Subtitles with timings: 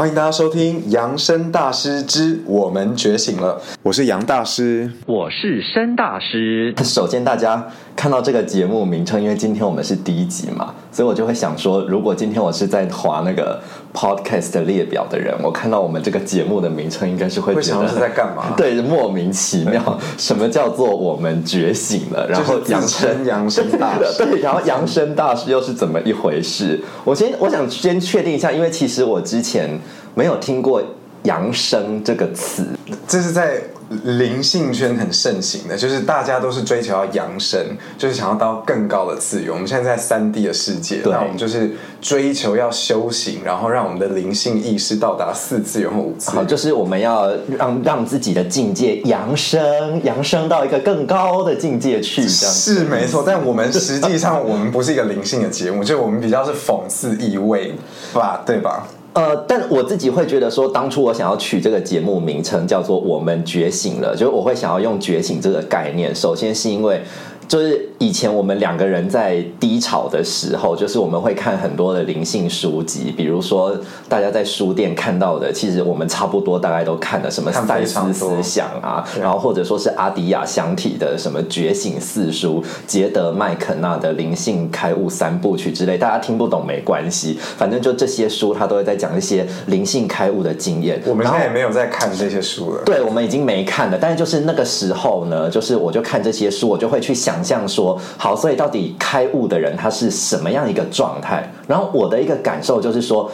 [0.00, 4.90] 欢迎大家收听《扬声大师之我们觉醒了》，我是杨大师。
[5.04, 6.74] 我是申大师。
[6.82, 13.60] 首先，大家看到这个节目名称，因为今天我们是第一集嘛，所以我就会想说，如果今天我是在划那个
[13.94, 18.54] podcast 列表的人，我看到我们这个节目的名称，应该是会觉得会想是在干嘛？
[18.58, 22.26] 对，莫名其妙，什么叫做我们觉醒了？
[22.28, 26.80] 然后就是扬声扬声大师 对，然后扬声大师又是怎么一回事？
[27.04, 29.78] 我先我想先确定一下，因为其实我之前
[30.14, 30.82] 没有听过
[31.24, 32.66] “扬声”这个词。
[33.06, 33.62] 这是在
[34.04, 37.60] 灵性圈很盛行的，就是大家都是追求要扬升，
[37.98, 39.52] 就是想要到更高的自由。
[39.52, 57.74] 我们现在在三 D 的世界，对那我们就是追求要修行，然后让我们的灵性意识到达四次元或五次好，就是我们要让让自己的境界扬升，扬升到一个更高的境界去，这样是没错，但我们实际上我们不是一个灵性的节目， 就我们比较是讽刺意味
[58.12, 58.86] 吧，对吧？
[59.12, 66.14] 呃，但我自己会觉得说，当初我想要取这个节目名称叫做“我们觉醒了”，就是我会想要用“觉醒”这个概念。
[66.14, 67.02] 首先是因为，
[67.48, 91.02] 就是以前我们两个人在低潮的时候，就是我们会看很多的灵性书籍，比如说大家在书店看到的，其实我们差不多大概都看了什么看赛斯思想啊，然后或者说是阿迪亚箱体的什么觉醒四书、杰德麦肯纳的灵性开悟三部曲之类，大家听不懂没关系，反正就这些书，他都会在讲一些灵性开悟的经验。
[91.04, 92.82] 我们现在也没有在看这些书了。
[92.86, 101.50] 对，我们已经没看了，但是就是那个时候呢，就是我就看这些书，我就会去想象说，好，所以到底开悟的人他是什么样一个状态？
[101.66, 103.30] 然后我的一个感受就是说，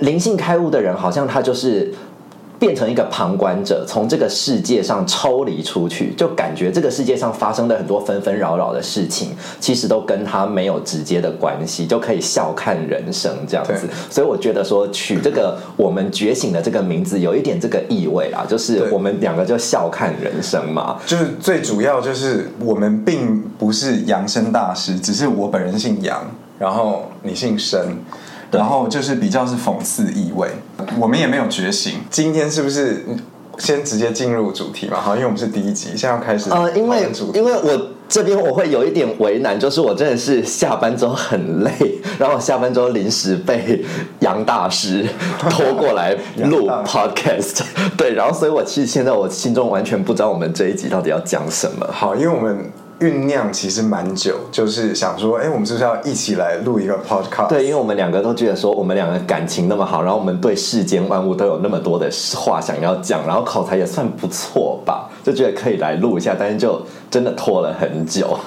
[0.00, 1.94] 灵性开悟的人好像他就是。
[2.58, 13.88] 变成一个旁观者，从这个世界上抽离出去，就感觉这个世界上发生的很多纷纷扰扰的事情，其实都跟他没有直接的关系，就可以笑看人生这样子。
[14.10, 20.98] 所以我觉得说取这个“我们觉醒”的这个名字，有一点这个意味啦，就是我们两个就笑看人生嘛。
[21.04, 26.24] 就是最主要就是我们并不是扬声大师，只是我本人姓杨，
[26.58, 27.98] 然后你姓申，
[28.50, 30.48] 然后就是比较是讽刺意味。
[30.98, 33.04] 我们也没有觉醒，今天是不是
[33.58, 34.98] 先直接进入主题嘛？
[35.00, 41.72] 好，因为我们是第一集，现在要开始呃，因为因为我这边我会有一点为难，就是我真的是下班之后很累，
[42.18, 43.84] 然后我下班之后临时被
[44.20, 45.04] 杨大师
[45.50, 47.62] 拖过来录 podcast，
[47.98, 51.86] 对，然后所以我其实现在我心中完全不知道我们这一集到底要讲什么。
[51.90, 57.48] 好，因为我们酝酿其实蛮久，就是想说，哎，我们是不是要一起来录一个 podcast？
[57.48, 66.80] 对，因为我们两个都觉得说，我们两个感情那么好，然后我们对世间万物都有那么多的话想要讲，然后口才也算不错吧，就觉得可以来录一下，但是就
[67.10, 68.38] 真的拖了很久。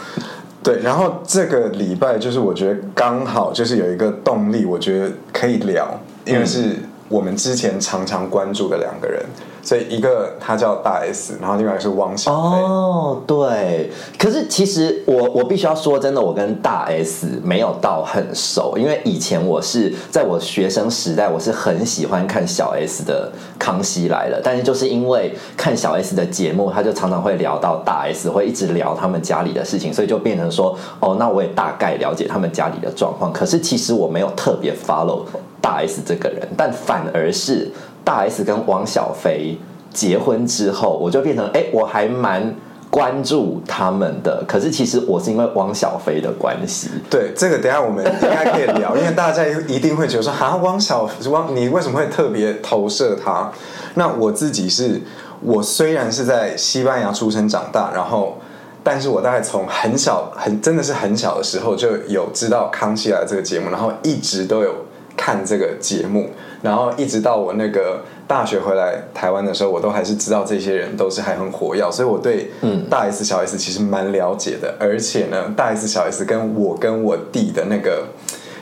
[0.62, 5.88] 对，然后这个礼拜就是我觉得刚好就是有一个动力，我觉得可以聊，
[6.26, 6.76] 因为是
[7.10, 9.26] 我们之前常常关注的两个人，
[9.64, 12.58] 所以一个他叫大 S，然后另外一个是汪小菲。
[12.60, 35.24] 哦，对，可是其实我我必须要说，真的，我跟大 S 没有到很熟，因为以前我是在我学生时代，我是很喜欢看小 S 的《康熙来了》，但是就是因为看小 S 的节目，他就常常会聊到大 S，会一直聊他们家里的事情，所以就变成说，哦，那我也大概了解他们家里的状况，可是其实我没有特别 follow
[35.62, 37.70] 大 S 这个人，但反而是
[38.04, 39.58] 大 S 跟汪小菲
[39.94, 42.56] 结婚之后，我就变成哎、我还蛮
[42.90, 44.44] 关注他们的。
[44.48, 53.52] 可是其实我是因为汪小菲的关系，对，这个等下我们应该可以聊，因为大家一定会觉得说，啊，汪小汪，你为什么会特别投射他？
[53.96, 55.02] 那我自己是，
[55.42, 58.38] 我虽然是在西班牙出生长大，然后，
[58.84, 64.74] 但是我大概从很小很真的是很小的时候就有知道《康熙来》这个节目，然后一直都有
[65.20, 66.30] 看这个节目，
[66.62, 78.06] 然后一直到我那个大学回来台湾的时候，我都还是知道这些人都是还很火药，所以我对嗯大 S 小 S 其实蛮了解的，而且呢，大 S 小 S 跟我跟我弟的那个。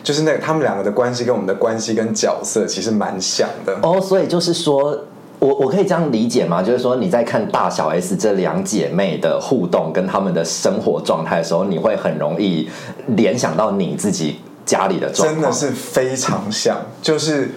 [0.04, 4.98] 就是那个他们两个的关系跟我们的关系跟角色其实蛮像的，哦，所以就是说。
[5.40, 6.64] 我我可以这样理解吗？
[6.64, 12.68] 就是说你在看大小 S 这两姐妹的互动跟她们的生活状态的时候，你会很容易
[13.10, 15.42] 联想到你自己家里的状况。
[15.42, 17.50] 真的是非常像，就是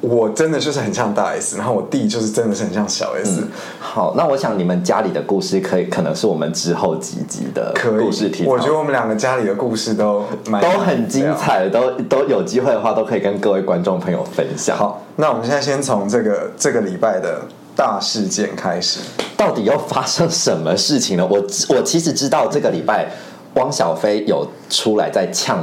[0.00, 3.42] 我真的就是很像大 S，然后我弟就是真的是很像小 S，、
[3.80, 8.50] 好，那我想你们家里的故事可以可能是我们之后几集的故事题材。
[8.50, 10.24] 我觉得我们两个家里的故事都
[10.60, 11.34] 都很精。
[11.36, 14.76] 彩，都都有机会的话，都可以跟各位观众朋友分享。
[14.76, 17.42] 好，那我们现在先从这个这个礼拜的
[17.74, 19.00] 大事件开始。
[19.36, 21.26] 到底又发生什么事情呢？
[21.28, 23.10] 我我其实知道这个礼拜
[23.54, 25.58] 汪小菲有出来在呛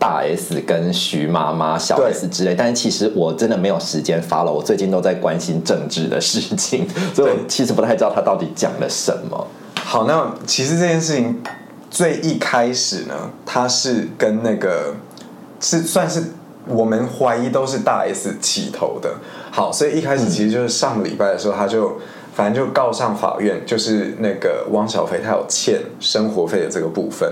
[0.00, 4.50] 大 S 跟徐妈妈、小 S 之类，但是其实我真的没有时间发了。
[4.50, 9.46] 我最近都在关心政治的事情， 所以我其实不太知道他到底讲了什么。
[9.74, 11.42] 好，那其实这件事情
[11.90, 13.14] 最一开始呢，
[13.44, 14.94] 他是跟那个
[15.60, 16.22] 是算是
[16.66, 19.12] 我们怀疑都是大 S 起头的。
[19.50, 22.00] 好，所以一开始其实就是上个礼拜的时候，他就
[22.34, 27.30] 反正就告上法院，就是那个汪小菲他有欠生活费的这个部分。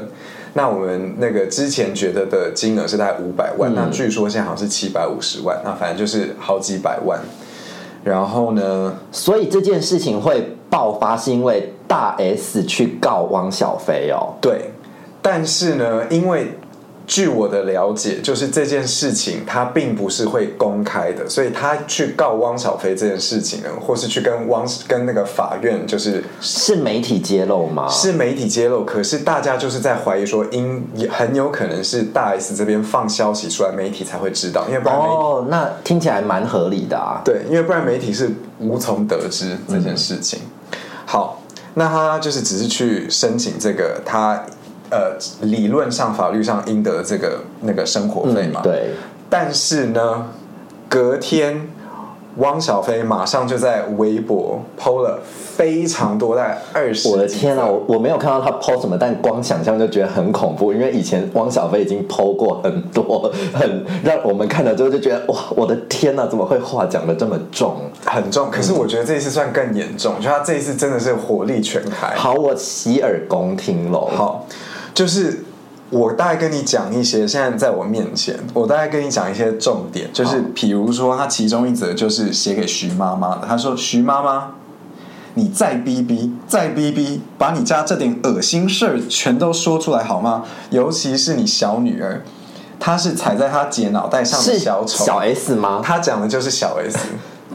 [0.55, 7.21] 那我们那个之前觉得的金额是大概五百万，那据说现在好像是七百五十万，那反正就是好几百万。
[8.05, 14.35] 然后呢，所以这件事情会爆发，是因为大 S 去告汪小菲哦。
[14.41, 14.71] 对，
[15.21, 16.53] 但是呢，因为
[17.09, 27.89] 据我的了解，就是这件事情他并不是会公开的，所以他去告汪小菲这件事情呢，或是去跟汪跟那个法院，就是是媒体揭露吗？
[27.89, 37.23] 是媒体揭露，可是大家就是在怀疑说，因也很有可能是大 S 这边放消息出来，媒体才会知道，因为不然哦，那听起来蛮合理的啊。
[37.25, 40.41] 对，因为不然媒体是无从得知这件事情。
[41.07, 44.45] 好，那他就是只是去申请这个他
[44.91, 48.61] 呃理论上法律上应得的这个那个生活费嘛。
[48.63, 48.91] 嗯对，
[49.31, 50.27] 但是呢，
[50.89, 51.69] 隔天
[52.37, 57.09] 汪小菲马上就在微博 PO 了非常多，在二十。
[57.09, 67.77] 我的天啊，我我没有看到他 PO 什么，但光想象就觉得很恐怖，因为以前汪小菲已经 PO 过很多，很让我们看了之后就觉得哇，我的天呐，怎么会话讲的这么重？
[68.05, 72.15] 很重，可是我觉得这一次算更严重，就他这一次真的是火力全开。
[72.15, 74.09] 好，我洗耳恭听喽。
[74.15, 74.47] 好，
[74.99, 75.45] 就是
[75.91, 84.55] 我大概跟你讲一些，现在在我面前，我大概跟你讲一些重点，就是比如说，他其中一则就是写给徐妈妈的，他说：“徐妈妈，
[85.35, 90.45] 你再逼逼，再逼逼，把你家这点恶心事儿全都说出来好吗？
[90.71, 92.25] 尤其是你小女儿，
[92.81, 95.81] 她是踩在她姐脑袋上的小丑。”小 S 吗？
[95.81, 96.99] 他讲的就是小 S。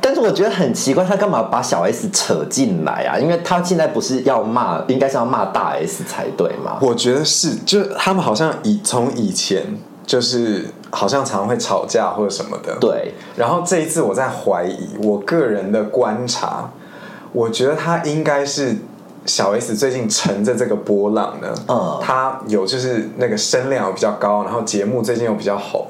[0.05, 3.17] 但是我觉得很奇怪，他干嘛把小 S 扯进来啊？
[3.17, 6.77] 因为他现在不是要骂，应该是要骂大 S 才对嘛？
[6.81, 9.63] 我觉得是，就是他们好像以从以前
[10.05, 12.75] 就是好像常会吵架或者什么的。
[12.81, 16.69] 对，然后这一次我在怀疑，我个人的观察，
[17.31, 18.75] 我觉得他应该是
[19.25, 25.87] 小 S 最近乘着这个波浪呢，嗯他有就是那个声量比较高，然后节目最近又比较红，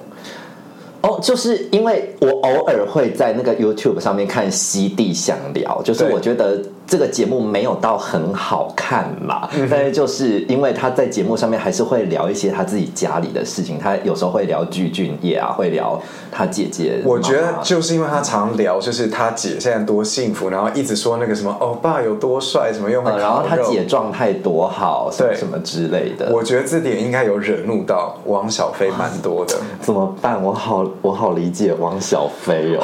[1.03, 15.99] 哦，就是因为我偶尔会在那个 YouTube 上面看《西地想聊》，就是我觉得这个节目没有到很好看啦，嗯但是就是因为他在节目上面还是会聊一些他自己家里的事情，他有时候会聊具俊晔啊，会聊
[16.31, 17.11] 他姐姐妈妈。
[17.11, 26.29] 我觉得就是因为他常聊，就是他姐现在多幸福，然后一直说那个什么欧巴有多帅，什么又会呃然后他姐状态多好，什么对什么之类的。
[26.31, 29.55] 我觉得这点应该有惹怒到汪小菲蛮多的。
[29.81, 30.41] 怎么办？
[30.43, 32.83] 我好，我好理解汪小菲哦。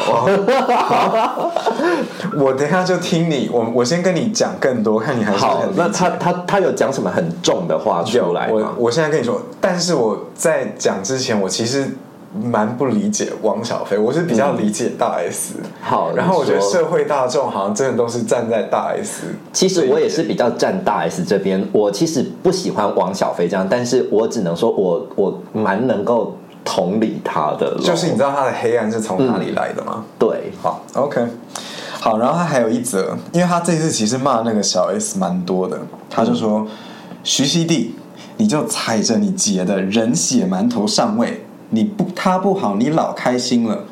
[2.40, 5.46] 我等一下就听你，我我先跟你讲更多，看你还是
[5.76, 8.74] 那他他他有讲什么很重的话出来吗？
[8.78, 11.88] 我我现在跟你说，但是我在讲之前，我其实
[12.40, 15.56] 蛮不理解汪小菲，我是比较理解大 S。
[15.82, 19.24] 好，然后我觉得社会大众好像真的都是站在大 S。
[19.52, 30.06] 其实我也是比较站大 S 这边，我其实不喜欢汪小菲这样，但是我只能说我我蛮能够同理他的，就是你知道他的黑暗是从哪里来的吗？
[30.20, 31.26] 对，好，OK，
[32.02, 35.78] 好，然后他还有一则，因为他这次其实骂那个小 S 蛮多的，
[36.10, 36.66] 他就说
[37.26, 37.90] ：“徐熙娣，
[38.38, 43.84] 你就踩着你姐的人血馒头上位，你不他不好，你老开心了，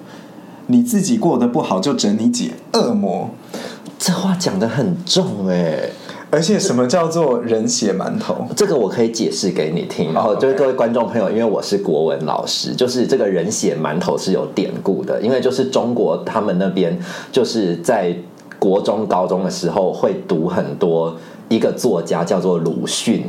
[0.67, 3.29] 你自己过得不好就整你姐，恶魔。
[3.99, 5.89] 这话讲的很重哎、
[6.29, 8.45] 而且什么叫做人血馒头？
[8.55, 16.97] 这个我可以解释给你听，然后就是各位观众朋友，因为我是国文老师，就是这个人血馒头是有典故的，因为就是中国他们那边
[17.31, 18.15] 就是在
[18.59, 21.15] 国中、高中的时候会读很多
[21.49, 23.23] 一个作家叫做鲁迅。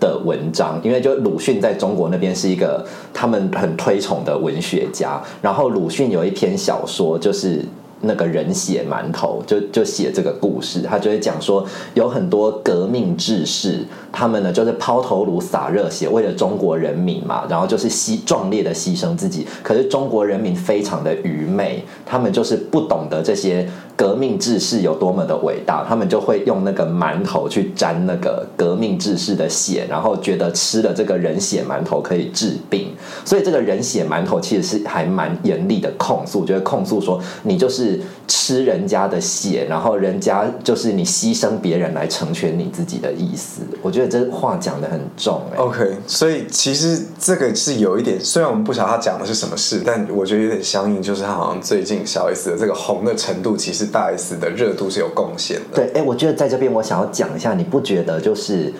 [0.00, 7.62] 的文章，因为就鲁迅在中国那边是一个他们很推崇的文学家，然后鲁迅有一篇小说就是
[8.02, 19.46] 那个人血馒头，就就写这个故事，他就会讲说有很多革命志士，他们呢就是抛头颅洒热血，为了中国人民嘛，然后就是牺壮烈的牺牲自己。
[19.62, 23.68] 可是中国人民非常的愚昧，他们就是不懂得这些
[24.00, 32.94] 革命志士有多么的伟大，他们就会用那个馒头去沾那个革命志士的血，然后觉得吃了这个人血馒头可以治病，
[33.26, 43.60] 所以这个人血馒头其实是还蛮严厉的控诉，就是控诉说你就是吃吃人家的血，然后人家就是你牺牲别人来成全你自己的意思。
[43.80, 55.76] 我觉得这话讲的很重哎、OK，所以其实这个是有一点，虽然我们不晓得他讲的是什么事，但我觉得有点相应，就是他好像最近小 S 的这个红的程度，其实大 S 的热度是有贡献的。
[55.76, 58.74] 对，哎、我觉得在这边我想要讲一下，你不觉得就是，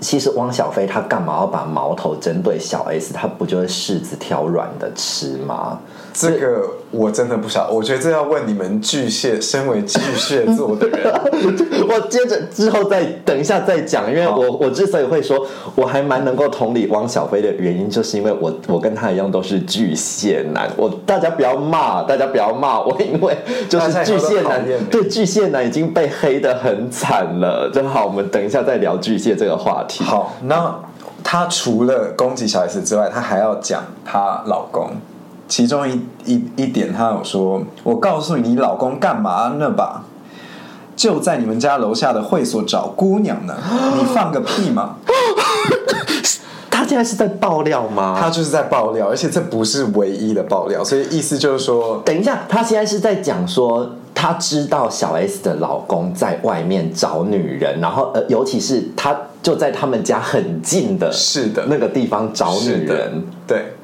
[0.00, 3.14] 其实汪小菲他干嘛要把矛头针对小 S？
[3.14, 5.80] 他不就是柿子挑软的吃吗？
[6.14, 11.12] 这个我真的不晓得，我觉得这要问你们巨蟹，身为巨蟹座的人，
[11.90, 15.44] 我接着之后再等一下再讲，因为我我之所以会说
[15.74, 20.70] 我还蛮能够同理汪小菲的原因，就是因为我我跟他一样都是巨蟹男。
[20.76, 23.36] 我大家不要骂，大家不要骂我，因为
[23.68, 27.68] 就是巨蟹男对巨蟹男已经被黑的很惨了。
[27.74, 30.04] 正好我们等一下再聊巨蟹这个话题。
[30.04, 30.72] 好，那
[31.24, 34.90] 他除了攻击小 S 之外，他还要讲她老公。
[35.46, 40.04] 其中一一一点，他有说：“我告诉你，你老公干嘛呢吧？
[40.96, 43.54] 就在你们家楼下的会所找姑娘呢，
[43.98, 44.96] 你放个屁嘛！”
[46.70, 48.16] 他现在是在爆料吗？
[48.20, 63.74] 他就是在爆料，而且这不是唯一的爆料，所以意思就是说，等一下，他现在是在讲说，他知道小 S 的老公在外面找女人，然后呃，尤其是他就在他们家很近的，是的那个地方找女人。，对。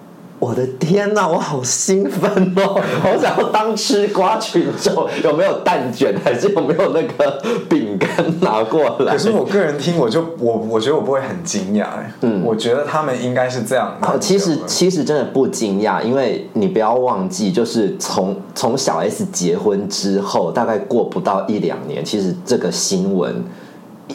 [0.41, 2.81] 我的天哪，我好兴奋哦！
[3.03, 8.09] 好想要当吃瓜群众，有没有蛋卷，还是有没有那个饼干
[8.41, 9.13] 拿过来？
[9.13, 13.95] 可是我个人听，我就我我觉得我不会很惊讶，哎，嗯，我觉得他们应该是这样。
[14.01, 23.45] 哦，其实其实真的不惊讶，因为你不要忘记，就是从从小 S 结婚之后，大概过不到一两年，其实这个新闻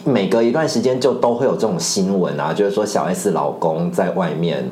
[0.04, 4.68] 每隔一段时间就都会有这种新闻啊，就是说小 S 老公在外面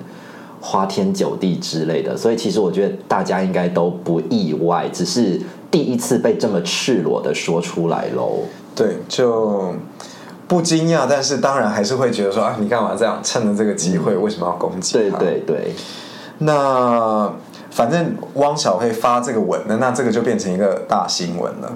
[0.66, 5.38] 花天酒地之类的，所以其实我觉得大家应该都不意外，只是
[5.71, 8.38] 第一次被这么赤裸的说出来喽。
[8.75, 9.75] 对，就
[10.49, 13.21] 不惊讶，但是当然还是会觉得说啊，你干嘛这样？
[13.23, 15.18] 趁着这个机会，为什么要攻击对他？
[15.18, 15.75] 对对，
[16.38, 17.30] 那
[17.71, 21.71] 反正汪小菲发这个文呢，那这个就变成一个大新闻了。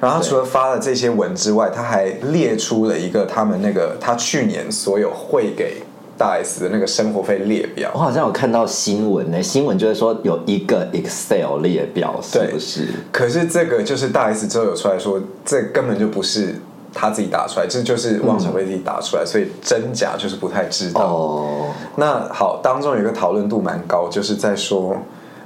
[0.00, 5.82] 然后他除了发了这些文之外，他还列出了一个他们那个他去年所有汇给
[6.20, 7.98] 大 S 的那个生活费列表我。
[7.98, 12.88] 好像有看到新闻呢、新闻就是说有一个 Excel 列表，是不是？
[13.10, 16.56] 可是这个就是大 S 之后有出来说，这根本就不是
[16.92, 21.06] 他自己打出来，这就是汪小菲自己打出来，所以真假就是不太知道。
[21.06, 24.94] 哦，那好，当中有一个讨论度蛮高，就是在说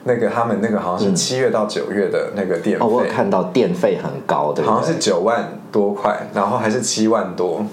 [0.03, 4.69] 那个他们那个好像是七月到九月的那个电费，哦，我有看到电费很高，对对？
[4.69, 7.65] 好像是九万多块，然后还是七万多。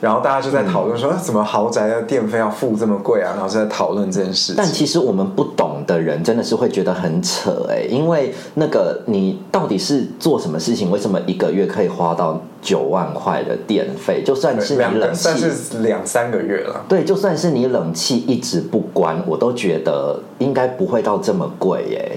[0.00, 3.32] 然后大家就在讨论说，怎么豪宅的电费要付这么贵啊？
[3.34, 4.54] 然后就在讨论这件事情。
[4.56, 10.90] 但其实我们不懂的人真的是会觉得很扯哎、因为那个你到底是做什么事情？
[10.90, 14.22] 为什么一个月可以花到九万块的电费？
[14.24, 16.84] 就算是你冷气算，是两三个月了。
[16.88, 22.16] 对，就算是你冷气一直不关，我都觉得应该不会到这么贵哎、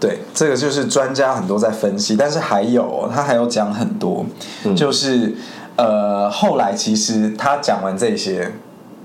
[0.00, 4.24] 对，这个就是专家很多在分析，但是还有哦他还有讲很多，
[4.64, 5.34] 嗯就是
[5.82, 8.50] 呃，后来其实他讲完这些，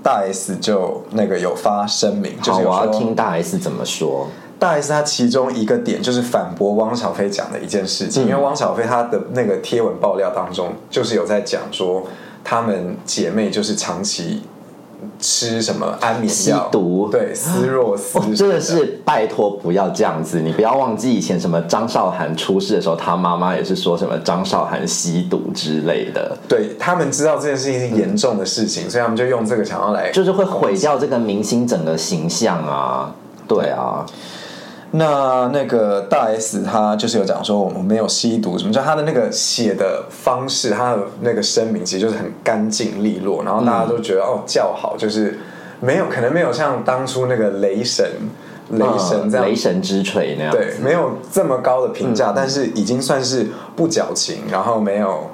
[0.02, 4.28] 大 S 就那个有发声明，就是，我要听大 S 怎么说。
[4.58, 12.02] 大 S 她其中一个点就是反驳汪小菲讲的一件事情，嗯因为汪小菲他的那个贴文爆料当中，就是有在讲说
[12.42, 14.42] 她们姐妹就是长期
[15.18, 17.08] 吃什么安眠吸药，毒。
[17.10, 20.40] 对，斯若斯哦，什么的，真的是拜托不要这样子！
[20.40, 33.14] 你不要忘记以前什么张韶涵出事的时候，他妈妈也是说什么张韶涵吸毒之类的，对他们知道这件事情是严重的事情，所以他们就用这个想要来就是会毁掉这个明星整个形象啊。
[33.48, 34.04] 对啊，
[34.92, 45.38] 那那个大 S 她就是有讲说我们没有吸毒什么，就她的那个写的方式，她的那个声明其实就是很干净利落，然后大家都觉得、哦叫好，就是
[45.80, 48.08] 没有可能没有像当初那个雷神
[48.70, 50.52] 雷神这样、嗯雷神之锤那样。
[50.52, 55.28] 对，没有这么高的评价，但是已经算是不矫情，然后没有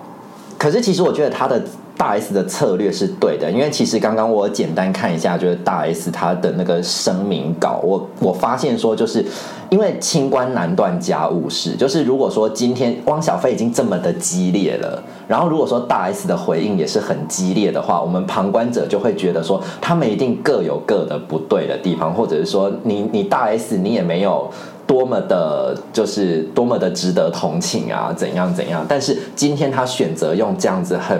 [0.59, 1.63] 可是其实我觉得他的
[1.97, 9.25] 大 S 的策略是对的，因为其实刚刚我简单看一下，就是大 S 他的那个声明稿，我我发现说，就是
[9.71, 24.51] 因为清官难断家务事，就是如果说今天汪小菲已经这么的激烈了，然后如果说大 S 的回应也是很激烈的话，我们旁观者就会觉得说，他们一定各有各的不对的地方，或者是说你你大 S 你也没有。
[24.85, 28.85] 多么的，就是多么的值得同情啊，怎样怎样？
[28.87, 31.19] 但是今天他选择用这样子很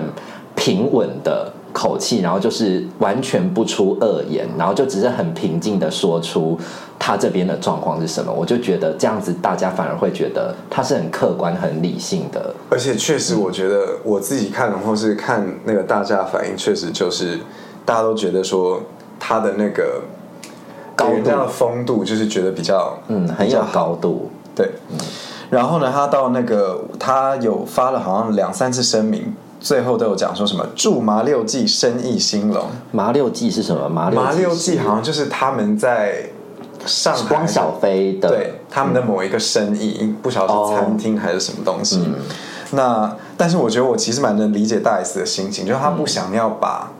[0.63, 6.57] 平稳的口气，然后就是完全不出恶言，然后就只是很平静的说出
[6.97, 8.31] 他这边的状况是什么。
[8.31, 12.55] 我就觉得这样子，大家反而会觉得他是很客观、很理性的。
[12.69, 17.37] 而且确实，我觉得我自己看，或是看那个大家反应，确实就是
[17.83, 18.81] 大家都觉得说
[19.19, 20.03] 他的那个
[20.95, 24.31] 高度风度，就是觉得比较嗯，很有高度。
[24.55, 24.69] 对。
[25.49, 32.65] 然后呢，他到那个他有发了好像两三次声明，最后都有讲说什么祝麻六记生意兴隆。
[32.91, 33.87] 麻六记是什么？
[33.87, 36.25] 麻六麻六记好像就是他们在
[36.85, 42.03] 上海汪小菲的对他们的某一个生意，不晓得是餐厅还是什么东西。
[42.71, 46.91] 那但是我觉得我其实蛮能理解大 S 的心情，就是他不想要把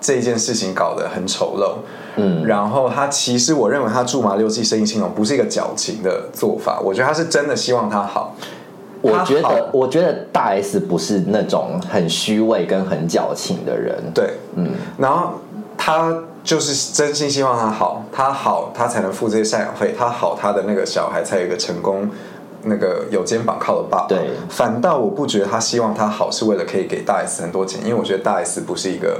[0.00, 1.78] 这件事情搞得很丑陋。
[2.14, 8.36] 嗯，然后他其实我认为他驻麻六记生意兴隆不是一个矫情的做法，我觉得他是真的希望他好。
[9.02, 14.02] 我觉得，我觉得大 S 不是那种很虚伪跟很矫情的人。
[14.14, 15.34] 对，嗯，然后
[15.76, 22.08] 他就是真心希望他好，他好，他才能付这些赡养费，他好，他的那个小孩才有一个成功。
[22.64, 24.18] 那个有肩膀靠的爸爸，对
[24.48, 29.18] 反倒我不觉得他希望他好是为了可以给大 S 很多钱，因为我觉得大 S 不是一个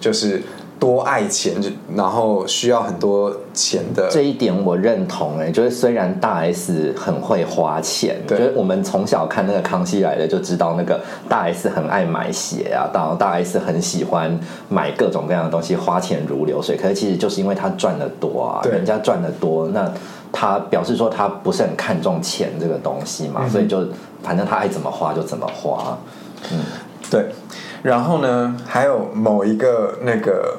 [0.00, 0.42] 就是
[0.80, 4.08] 多爱钱，就然后需要很多钱的。
[4.10, 14.36] 这一点我认同哎、就是虽然大 S 很会花钱，就对是我们从小看那个《康熙来了》就知道，那个大 S 很爱买鞋啊，然后大 S 很喜欢
[14.70, 16.78] 买各种各样的东西，花钱如流水。
[16.78, 19.92] 可是其实就是因为他赚的多啊，对人家赚的多，那
[20.32, 23.86] 他表示说他不是很看重钱这个东西嘛，嗯所以就
[24.22, 25.98] 反正他爱怎么花就怎么花。
[26.50, 26.58] 嗯
[27.10, 27.26] 对，
[27.82, 30.56] 然后呢，还有某一个那个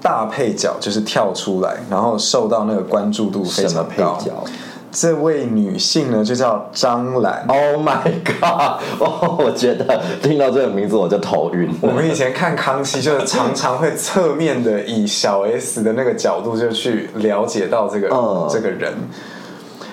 [0.00, 4.14] 大配角就是跳出来，然后受到那个关注度非什么常高。
[4.14, 4.44] 配角
[4.92, 7.46] 这位女性呢，就叫张兰。
[7.46, 8.80] ？Oh my god！
[8.98, 11.72] 哦，我觉得听到这个名字我就头晕。
[11.80, 18.92] 我们以前看康熙，就是常常会侧面的以小 S 的那个角度，就去了解到这个、嗯这个人。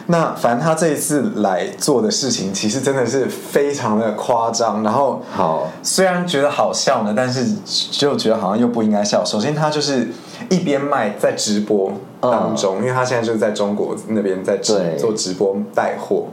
[0.09, 4.81] 那反正他这一次来做的事情，其实真的是非常的夸张。
[4.81, 7.45] 然后好，虽然觉得好笑呢，但是
[7.91, 9.23] 就觉得好像又不应该笑。
[9.25, 10.07] 首先，他就是
[10.49, 16.27] 一边卖在直播当中，因为他现在就是在中国那边在做直播带货，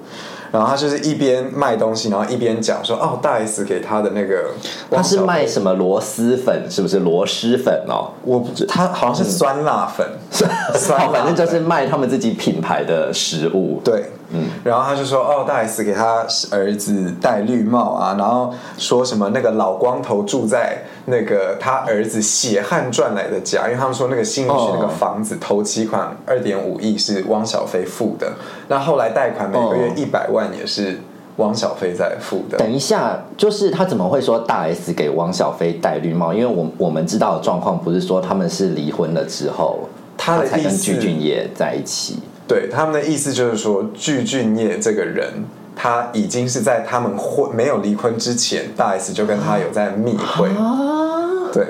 [0.54, 4.50] 然后他就是一边卖东西，然后一边讲说哦，大 S 给他的那个，
[4.88, 6.70] 他是卖什么螺蛳粉？
[6.70, 8.12] 是不是螺蛳粉哦？
[8.22, 13.80] 我不知他好像是酸辣粉， 酸辣，粉反正就是卖他们自己品牌的食物。
[13.84, 28.32] 对，嗯，然后他就说，哦，大 S 给他儿子戴绿帽啊，然后说什么那个老光头住在那个他儿子血汗赚来的家，因为他们说那个新园区那个哦房子头期款二点五亿是汪小菲付的，
[28.68, 31.00] 那后来贷款每个月哦一百万也是
[31.36, 32.58] 汪小菲在付的。
[32.58, 36.32] 等一下，就是他怎么会说大 S 给汪小菲戴绿帽？
[36.32, 39.80] 因为我我们知道的状况不是说他们是离婚了之后，
[40.16, 42.18] 他的才跟意思具俊也在一起。
[42.46, 50.48] 对他们的意思就是说，具俊晔这个人，他已经是在他们婚没有离婚之前，大 S 就跟他有在密会。
[50.50, 51.68] 啊，对，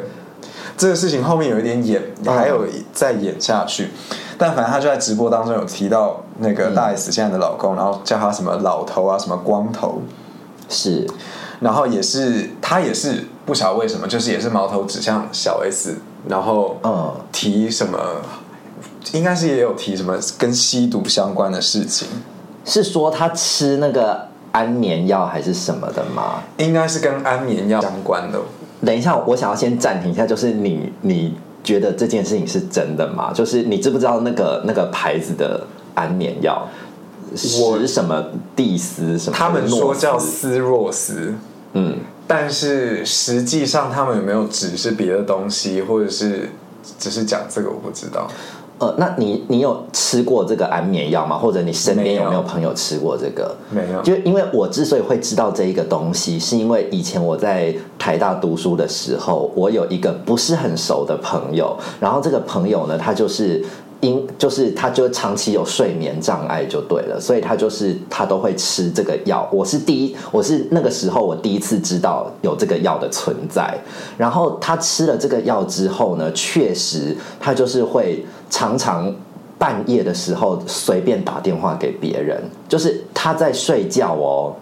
[0.76, 3.90] 这个事情后面有一点演，还有再演下去。
[4.36, 10.02] 但反正他就在直播当中有提到那个大 S 现在的老公，然后叫他什么老头啊，什么光头，
[10.68, 11.06] 是。
[11.60, 15.94] 然后也是他也是不晓得为什么，就是也是矛头指向小 S，
[16.28, 17.14] 然后嗯。
[17.30, 17.98] 提什么，
[19.12, 22.08] 应该是也有提什么跟吸毒相关的事情，
[22.64, 26.42] 是说他吃那个安眠药还是什么的吗？
[26.58, 28.40] 应该是跟安眠药相关的。
[28.84, 33.32] 等一下，我想要先暂停一下，就是你你觉得这件事情是真的吗？
[33.32, 36.66] 就是你知不知道那个那个牌子的安眠药？
[37.60, 38.22] 我是什么
[38.54, 39.36] 蒂斯什么？
[39.36, 41.34] 他们说叫诺斯斯若斯，
[41.72, 41.96] 嗯，
[42.28, 46.50] 但是实际上他们有没有指是别的东西，或者是
[46.98, 48.30] 只是讲这个，我不知道。
[48.84, 51.38] 呃，那你你有吃过这个安眠药吗？
[51.38, 53.54] 或者你身边有没有朋友吃过这个？
[53.70, 63.64] 没有就因为我之所以会知道这一个东西，是因为以前我在台大读书的时候，我有一个不是很熟的朋友，然后这个朋友呢，他就是。
[64.04, 69.48] 因就是他就长期有睡眠障碍就对了，所以他就是他都会吃这个药。
[69.50, 73.76] 我是第一，我是那个时候我第一次知道有这个药的存在。
[74.18, 79.12] 然后他吃了这个药之后呢，确实他就是会常常
[79.58, 84.54] 半夜的时候随便打电话给别人，就是他在睡觉哦，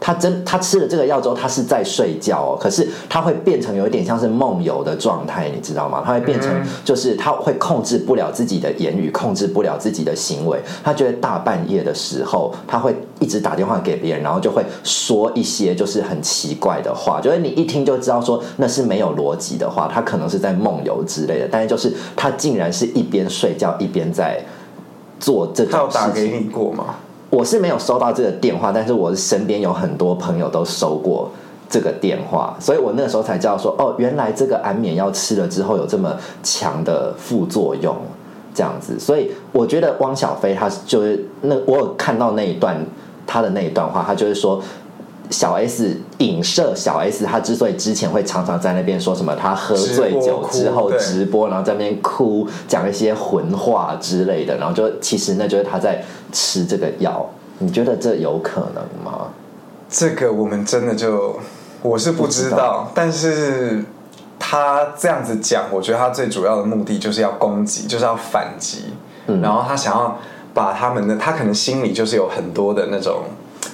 [0.00, 6.02] 他真他吃了这个药之后，他是在睡觉哦，可是他会变成有一点像是梦游的状态，你知道吗？
[6.04, 6.50] 他会变成
[6.84, 10.58] 就是他会控制不了自己的言语，控制不了自己的行为。
[10.82, 21.48] 他觉得大半夜的时候，他会一直打电话给别人，然后就会说一些就是很奇怪的话，就是你一听就知道说那是没有逻辑的话，他可能是在梦游之类的。
[21.52, 24.42] 但是就是他竟然是一边睡觉一边在
[25.18, 26.08] 做这他有种事情。
[26.08, 26.94] 打给你过吗？
[27.30, 31.30] 我是没有收到这个电话，但是我身边有很多朋友都收过
[31.68, 37.96] 这个电话，所以我那时候才知道说，哦，原来这个安眠药吃了之后有这么强的副作用，
[38.54, 38.98] 这样子。
[38.98, 42.84] 所以我觉得汪小菲他就是那我有看到那一段
[43.26, 44.60] 他的那一段话，他就是说。
[45.30, 57.24] 小 S 影射小 S，他之所以之前会常常在那边说什么，他喝醉酒之后直播然后在那边哭，讲一些混话之类的，然后就其实那就是他在吃这个药。
[57.62, 59.28] 你觉得这有可能吗？
[59.88, 61.38] 这个我们真的就
[61.82, 63.84] 我是不知道，不知道但是
[64.38, 68.86] 他这样子讲，我觉得他最主要的目的就是要攻击，就是要反击，
[69.26, 70.18] 嗯然后他想要
[70.54, 73.24] 把他们的，他可能心里就是有很多的那种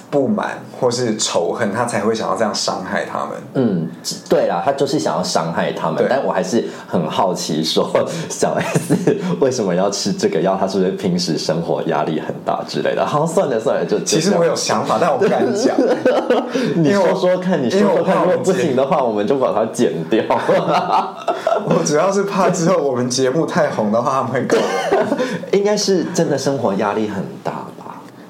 [0.09, 3.29] 不满或是仇恨，他才会想要这样伤害他们。
[3.55, 3.89] 嗯，
[4.29, 7.89] 对啦，他就是想要伤害他们，但我还是很好奇，说
[8.29, 10.55] 小 S 为什么要吃这个药？
[10.57, 13.05] 他是不是平时生活压力很大之类的？
[13.05, 15.75] 好，算了算了，就就其实我有想法，但我不敢讲。
[16.77, 20.23] 你说说看，你说说看，如果不行的话，我们就把它剪掉。
[21.65, 24.57] 我主要是怕之后我们节目太红的话，他们会搞。
[25.51, 27.66] 应该是真的生活压力很大吧？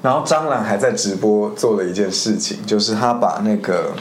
[0.08, 3.92] 然后张兰还在直播做了一件事情，就是她把那个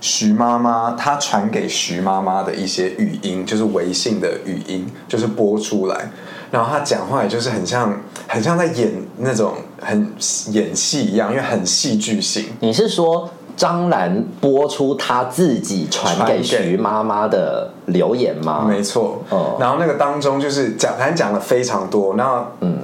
[0.00, 6.10] 徐妈妈，她传给徐妈妈的一些语音，就是微信的语音，就是播出来。
[6.50, 10.12] 然后她讲话也就是很像，很像在演那种很
[10.50, 12.46] 演戏一样，因为很戏剧性。
[12.58, 18.66] 你是说张兰播出她自己传给徐妈妈的留言吗？
[18.68, 22.78] 没错，哦然后那个当中就是讲，反正讲了非常多，然后嗯，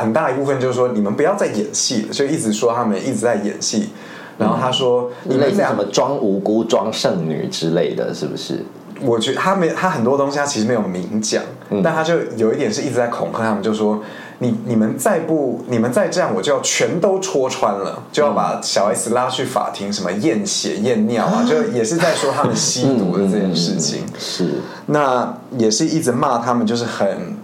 [0.00, 3.90] 很大一部分就是说你们不要再演戏了，就一直说他们一直在演戏。
[4.36, 8.64] 然后他说、你们俩什么装无辜、装剩女之类的，是不是？
[9.00, 14.02] 我觉得他没他很多东西他其实没有明讲，嗯但他就有一点是一直在恐吓他们，就说
[14.40, 24.04] 你你们再不你们再这样，我就要全都戳穿了，就要把小 S 拉去法庭，什么验血验尿啊，就也是在说他们吸毒的这件事情。
[24.04, 24.50] 嗯是
[24.86, 27.36] 那也是一直骂他们，就是很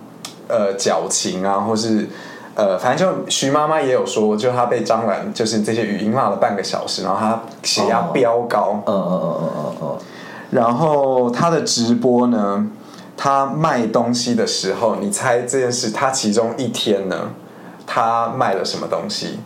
[0.48, 2.08] 呃矫情啊，或是
[2.60, 8.82] 呃，反正就徐妈妈也有说，就她被张兰就是这些语音骂了半个小时，然后她血压哦飙高。
[8.86, 9.98] 嗯嗯嗯嗯嗯嗯，
[10.50, 12.66] 然后她的直播呢，
[13.16, 17.30] 她卖东西的时候，你猜这件事，她其中一天呢，
[17.86, 19.40] 她卖了什么东西？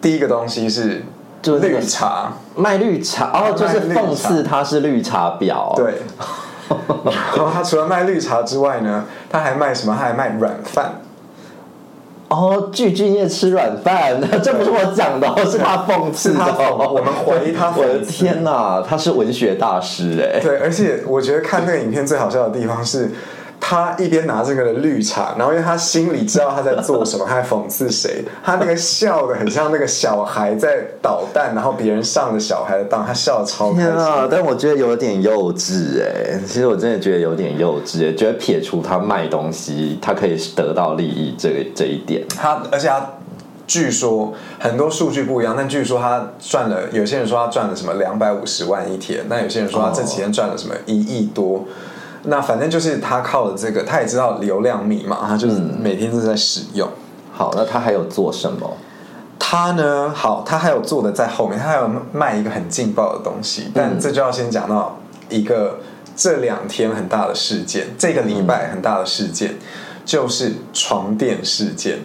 [0.00, 1.04] 第一个东西是
[1.42, 5.94] 就绿茶，卖绿茶哦，就是讽刺她是绿茶婊。，对。
[7.34, 9.96] 然后他除了卖绿茶之外呢，他还卖什么？
[9.98, 10.92] 他还卖软饭。
[12.30, 16.38] 哦，巨俊晔吃软饭，这不是我讲的、哦，是他讽刺的。
[16.38, 20.38] 我们怀疑他我的天哪，他是文学大师哎。
[20.40, 23.10] 对，而且我觉得看那个影片最好笑的地方是，
[23.60, 34.20] 他一边拿这个的绿茶，然后因为他心里知道他在做什么，他在讽刺谁，他那个笑的很像那个小孩在捣蛋，然后别人上了小孩的当，他笑的超开天啊！
[34.22, 34.28] 心。
[34.30, 43.10] 但我觉得有点幼稚哎，其实我真的觉得有点幼稚哎，觉得撇除他卖东西，他可以得到利益这个这一点，他而且他
[43.66, 51.66] 据说很多数据不一样，但据说他赚了，有些人说他赚了什么两百五十万一天，那有些人说他这几天赚了什么一亿多。
[52.24, 56.88] 那反正就是他靠了这个，他也知道流量密码，他就是每天都在使用。
[57.32, 58.76] 好，那他还有做什么？
[59.38, 64.98] 他呢，好，他还有做的在后面，他还有卖一个很劲爆的东西，但这就要先讲到
[65.30, 65.78] 一个
[66.14, 69.54] 这两天很大的事件，这个礼拜很大的事件，
[70.04, 72.00] 就是床垫事件。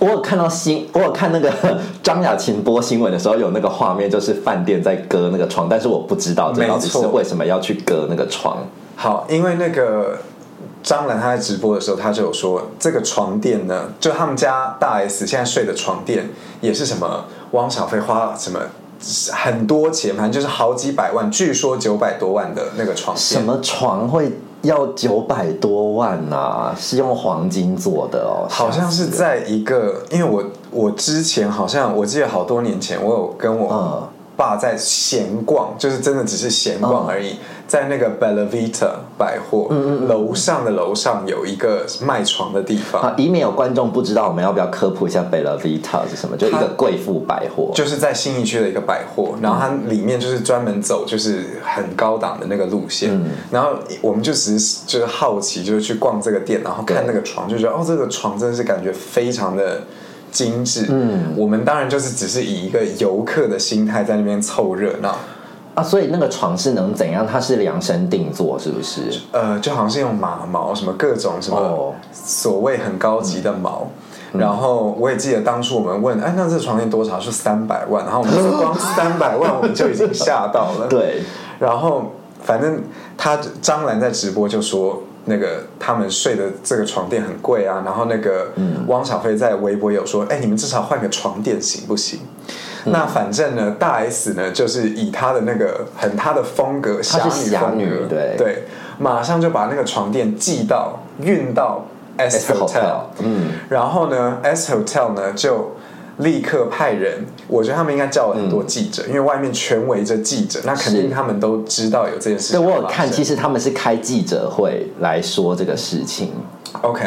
[0.00, 1.52] 我有看到新，我有看那个
[2.02, 8.58] 张雅琴播新闻的时候，有那个画面，就是饭店在割那个床，但是我不知道这到底是为什么要去割那个床。
[9.00, 10.18] 好，因为那个
[10.82, 16.28] 张兰她在直播的时候，她就有说，这个床垫呢，就他们家大 S 现在睡的床垫
[16.60, 18.58] 也是什么汪小菲花什么
[19.32, 23.24] 很多钱，反正就是好几百万，据说九百多万的那个床垫。
[23.24, 24.32] 什么床会
[24.62, 37.34] 要九百多万呐、是用黄金做的哦，好像是在一个，因为我我之前好像我记得好多年前，我有跟我嗯爸在闲逛，就是真的只是闲逛而已，
[37.66, 39.68] 在那个 Bella Vita 百货
[40.06, 46.36] 楼上的楼上有一个卖床的地方，啊，以免有观众不知道，我们要不要科普一下 Bella Vita 是什么？
[46.36, 47.72] 就一个贵妇百货。
[47.74, 53.20] 就是在新义区的一个百货，然后它里面就是专门走就是很高档的那个路线，
[53.50, 53.70] 然后
[54.00, 59.82] 我们就只是就是好奇，就是去逛这个店，然后看那个床，就觉得哦，这个床真的是感觉非常的
[60.30, 60.86] 精致。
[60.88, 65.16] 嗯，我们当然就是只是以一个游客的心态在那边凑热闹，
[65.74, 67.26] 啊，所以那个床是能怎样？
[67.26, 69.02] 它是量身定做，是不是？
[69.32, 73.88] 呃，就好像是用马毛什么各种什么哦所谓很高级的毛。
[74.30, 77.18] 然后我也记得当初我们问，哎，那这个床垫多少？
[77.18, 78.04] 是三百万。
[78.04, 80.86] 然后我们说光 三百万我们就已经吓到了。
[80.86, 81.22] 对，
[81.58, 82.12] 然后
[82.42, 82.82] 反正
[83.16, 87.82] 他张兰在直播就说，那个他们睡的这个床垫很贵啊。
[87.84, 88.48] 然后那个
[88.88, 92.20] 汪小菲在微博有说，哎，你们至少换个床垫行不行？
[92.84, 98.34] 那反正呢，大 S 呢，就是以她的那个很她的风格，侠她是女风侠女格，对。
[98.38, 98.64] 对，
[98.98, 101.84] 马上就把那个床垫寄到运到
[102.16, 105.76] S Hotel，Hotel，嗯，然后呢，S Hotel 呢就
[106.18, 112.68] 立刻派人，我觉得他们应该叫了很多记者，因为外面全围着记者，那肯定他们都知道有这件事对情。
[112.68, 116.32] 我有看，其实他们是开记者会来说这个事情。
[116.82, 117.04] OK，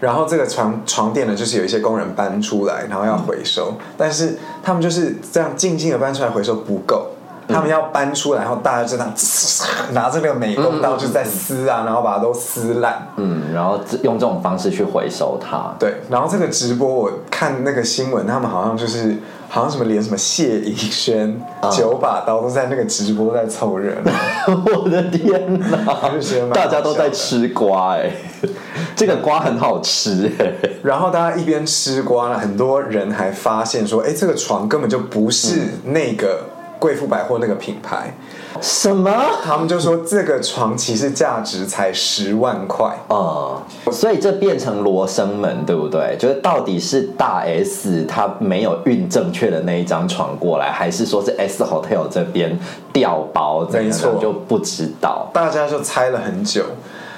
[0.00, 7.08] 然后这个床床垫呢，就是有一些工人搬出来，然后要回收，但是他们就是这样静静的搬出来回收不够。
[7.52, 9.12] 他们要搬出来，然后大家就这样
[9.92, 13.08] 拿着那个美工刀就在撕啊，然后把它都撕烂。
[13.16, 15.74] 嗯，然后这用这种方式去回收它。
[15.78, 19.16] 对，然后这个直播我看那个新闻，他们好像就是
[19.48, 21.40] 好像什么连什么谢盈萱、
[21.72, 24.12] 九把刀都在那个直播在凑热闹。
[24.74, 26.00] 我的天哪。
[26.52, 28.10] 大家都在吃瓜哎、
[28.94, 36.49] 这个瓜很好吃哎、然后大家一边吃瓜呢，很多人还发现说，哎，这个床根本就不是那个
[36.80, 38.12] 贵妇百货那个品牌，
[38.60, 39.12] 什么？
[39.44, 42.90] 他们就说这个床其实价值才十万块。
[43.08, 43.62] 呃，
[43.92, 46.16] 所以这变成罗生门，对不对？
[46.18, 52.58] 就是到底是大 S 他没有运正确的那一张床过来，还是说是 S Hotel 这边
[52.92, 55.28] 调包没错就不知道。
[55.32, 56.64] 大家就猜了很久。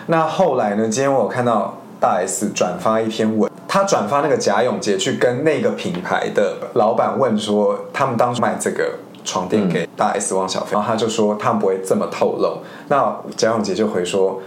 [0.07, 0.88] 那后来呢？
[0.88, 12.59] 今天我有看到大 S 转发一篇文，他转发那个贾永杰去跟那个品牌的老板问说，他们当初卖这个床垫给大 S 汪小菲，然后他就说他们不会这么透露。
[12.89, 14.41] 那贾永杰就回说。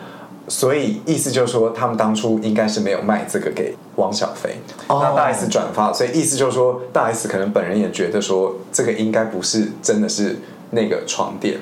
[0.48, 4.56] 所以意思就是说，他们当初应该是没有卖这个给汪小菲。
[4.86, 10.38] 哦那大 S 转发，所以意思就是说，大 S 可能本人也觉得说，这个应该不是真的是
[10.70, 11.58] 那个床垫。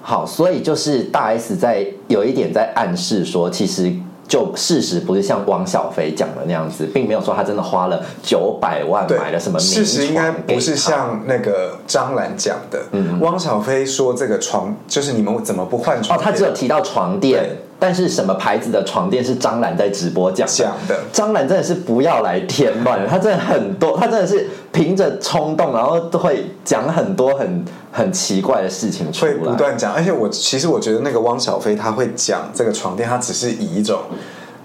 [0.00, 3.92] 好，所以就是大 S 在有一点在暗示说，其实
[4.30, 12.80] 就事实不是像汪小菲讲的那样子，并没有说他真的花了九百万，买了什么名事实应该不是像那个张兰讲的，
[13.20, 16.22] 汪小菲说这个床就是你们怎么不换哦床，哦？
[16.22, 17.42] 他只有提到床垫。
[17.42, 20.96] 对，但是什么牌子的床垫是张兰在直播讲讲的。
[21.10, 33.98] 张兰真的是不要来添乱了，他真的很多，她真的是凭着冲动，然后都会讲很多很很奇怪的事情出来，会不断讲，而且我其实我觉得那个汪小菲他会讲这个床垫，他只是以一种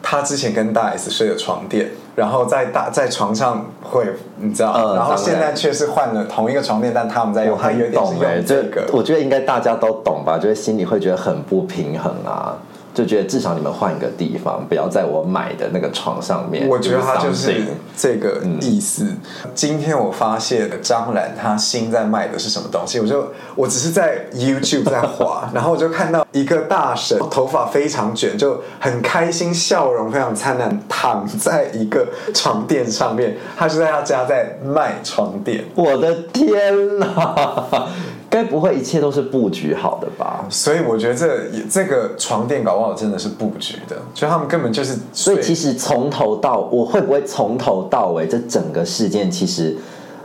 [0.04, 4.06] 他之前跟大 S 睡的床垫，然后在大在床上会
[4.38, 8.86] 你知道，然后现在却是换了同一个床垫，但他们在用，他有点是懂哎、用这这个。
[8.92, 12.56] 我觉得应该大家都懂吧，就是心里会觉得很不平衡啊，
[12.96, 16.68] 就觉得至少你们换一个地方，不要在我买的那个床上面。
[16.68, 17.64] 我觉得他就是
[17.96, 19.06] 这个意思。
[19.54, 35.66] 今天我发现张兰她新在卖的是什么东西，我就我只是在 YouTube 在滑， 然后我就看到一个大神，头发非常卷，就很开心，笑容非常灿烂，躺在一个床垫上面，他就在他家在卖床垫。
[35.76, 37.90] 我的天哪！
[38.36, 40.46] 该不会一切都是布局好的吧？
[40.50, 41.28] 所以我觉得这
[41.70, 49.76] 这个床垫搞不好真的是布局的，所以他们根本就是所以其实从头到我会不会从头到尾这整个事件，其实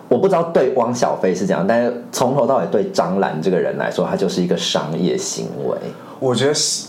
[0.08, 5.76] 我不知道对汪小菲是怎样，但是从头到尾对张兰这个人来说，他就是一个商业行为。
[6.18, 6.88] 我觉得是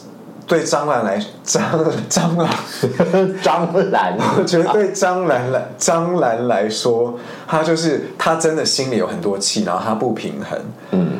[0.51, 1.63] 对张兰来张
[2.09, 2.49] 张兰。
[3.41, 10.59] 张兰，我觉得对张兰来张兰来说，她就是她真的心里有很多气，然后她不平衡，
[10.91, 11.19] 嗯，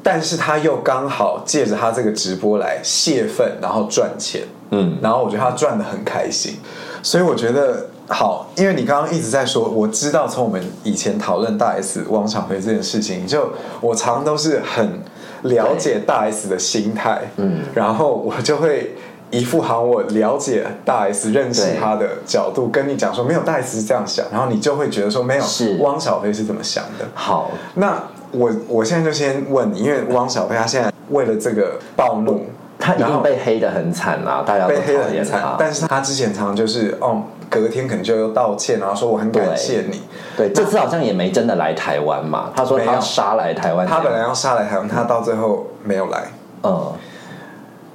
[0.00, 4.96] 但是她又刚好借着她这个直播来泄愤，然后赚钱，嗯。
[5.02, 6.60] 然后我觉得她赚的很开心，
[7.02, 15.02] 所以我觉得好，因为你刚刚一直在说，我知道从我们以前讨论大 S 汪小菲这件事情，就我常常都是很
[15.42, 18.94] 了解大 S 的心态，嗯然后我就会。
[19.30, 27.04] 一副好像我了解大 S 认识对他的角度跟你讲说，没有大 S 是这样想，然后你就会觉得说没有，是汪小菲是怎么想的。
[27.12, 32.46] 好，那我我现在就先问你，因为汪小菲他现在为了这个暴怒，
[32.88, 35.56] 他一然后定被黑的很惨啊，大家都被黑的很惨他，。
[35.58, 40.00] 但是他之前常常就是哦，隔天可能就又道歉，然后说我很感对谢你。
[40.36, 42.50] 对，这次好像也没真的来台湾嘛。
[42.56, 46.24] 他说他要杀来台湾，他本来要杀来台湾，他到最后没有来。
[46.62, 46.92] 嗯，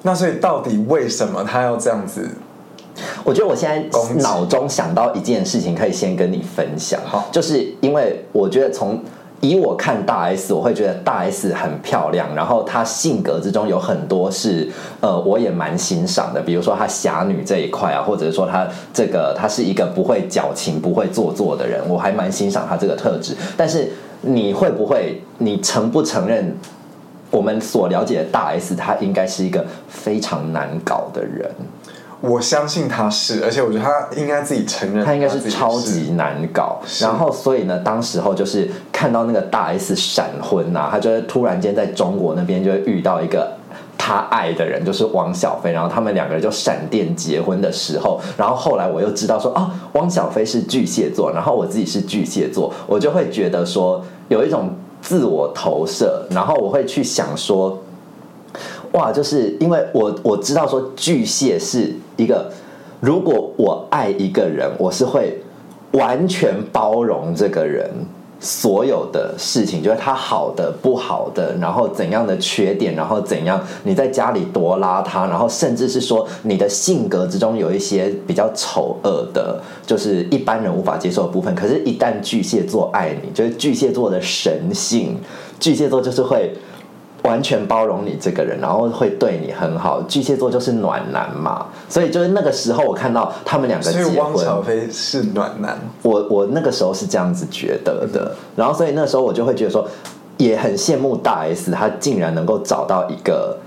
[0.04, 2.30] 那所以到底为什么他要这样子？
[3.24, 7.00] 我觉得我现在脑中想到一件事情，可以先跟你分享。
[7.04, 9.04] 好就是因为我觉得从
[9.44, 23.36] 以我看大 S，我会觉得大 S 很漂亮，然后她性格之中有很多是呃，我也蛮欣赏的，比如说她侠女这一块啊，或者是说她这个她是一个不会矫情、不会做作的人，我还蛮欣赏她这个特质。
[23.58, 26.56] 但是你会不会，你承不承认？
[27.30, 31.52] 我们所了解的大 S，她应该是一个非常难搞的人。
[32.26, 43.52] 我相信他是，而且我觉得他应该自己承认，他应该是超级难搞，然后所以呢，当时候就是看到那个大 S 闪婚呐、他就会突然间在中国那边就会遇到一个
[43.98, 57.78] 他爱的人，就是汪小菲，然后他们两个人就闪电结婚的时候，然后后来我又知道说啊，汪小菲是巨蟹座，然后我自己是巨蟹座，我就会觉得说有一种自我投射，然后我会去想说。
[58.94, 62.52] 哇，就是因为我我知道说巨蟹是一个，
[63.00, 65.40] 如果我爱一个人，我是会
[65.94, 67.90] 完全包容这个人
[68.40, 81.56] 所有的事情，就是他好的、不好的，然后怎样的缺点，然后怎样你在家里多邋遢，然后甚至是说你的性格之中有一些比较丑恶的，就是一般人无法接受的部分。
[81.56, 85.18] 可是，一旦巨蟹座爱你，就是巨蟹座的神性，
[85.60, 86.54] 巨蟹座就是会。
[87.24, 90.02] 完全包容你这个人，然后会对你很好。
[90.04, 95.78] 巨蟹座就是暖男嘛，所以就是那个时候我看到他们两个结所以汪小婚，菲是暖男。
[96.02, 98.36] 我我那个时候是这样子觉得的。
[98.56, 99.88] 然后所以那时候我就会觉得说，
[100.38, 103.58] 也很羡慕大 S，她竟然能够找到一个。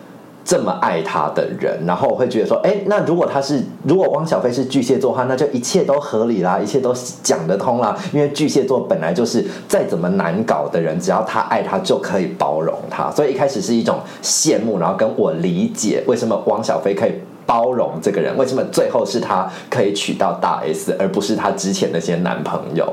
[0.46, 7.98] 这么爱他的人，然后我会觉得说，哎，那如果他是，如果汪小菲是巨蟹座的话，那就一切都合理啦，一切都讲得通啦。
[8.12, 13.10] 因为巨蟹座本来就是再怎么难搞的人，只要他爱他就可以包容他。
[13.10, 22.92] 所以一开始是一种羡慕，然后跟我理解为什么汪小菲可以包容这个人，为什么最后是他可以娶到大 S，而不是他之前那些男朋友。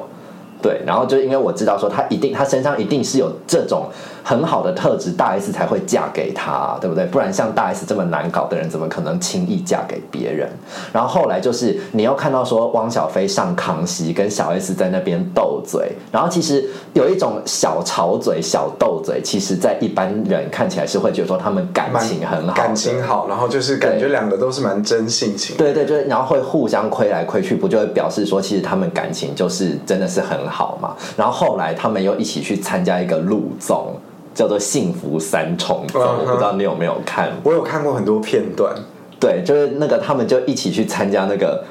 [0.60, 3.88] 对，然后就因为我知道说他一定，他身上一定是有这种
[4.24, 7.06] 很好的特质，大 S 才会嫁给他，对不对？
[7.06, 10.50] 不然像大 S 这么难搞的人，怎么可能轻易嫁给别人？
[10.94, 25.58] 然后后来就是你又看到说汪小菲上康熙跟小 S 在那边斗嘴，然后其实有一种小吵嘴、小斗嘴，其实在一般人看起来是会觉得说他们感情很好，感情好，然后就是感觉两个都是蛮真性情。
[25.58, 30.96] 对对，就然后会互相亏来亏去，不就会表示说，其实他们感情就是真的是很好嘛。
[31.18, 33.94] 然后后来他们又一起去参加一个录综，
[34.34, 37.32] 叫做《幸福三重奏》，我不知道你有没有看？
[37.44, 38.74] 我有看过很多片段，
[39.20, 41.64] 对，就是那个他们就一起去参加那个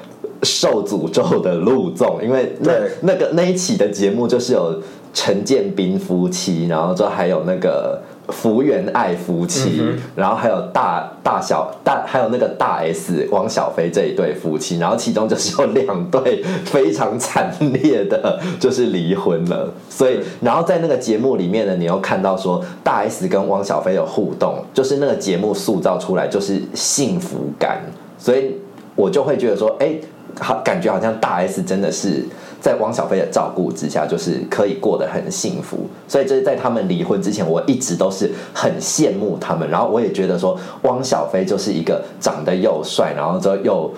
[0.42, 4.80] 受诅咒的录综，因为那那个那一期的节目就是有
[5.12, 19.72] 陈建斌夫妻，然后就还有那个福原爱夫妻，嗯然后还有大大小大还有那个大 S 汪小菲这一对夫妻，然后其中就是有两对非常惨烈的，就是离婚了。
[19.90, 27.82] 所以，然后在那个节目里面呢，你又看到说大 S 跟汪小菲有互动，就是那个节目塑造出来就是幸福感，
[28.18, 28.56] 所以
[28.94, 29.94] 我就会觉得说，哎，
[30.40, 32.24] 好，感觉好像大 S 真的是
[32.62, 35.80] 在汪小菲的照顾之下，就是可以过得很幸福。
[36.08, 43.90] 所以这是在他们离婚之前，我一直都是很羡慕他们，然后我也觉得说，汪小菲就是一个长得又帅，然后之后又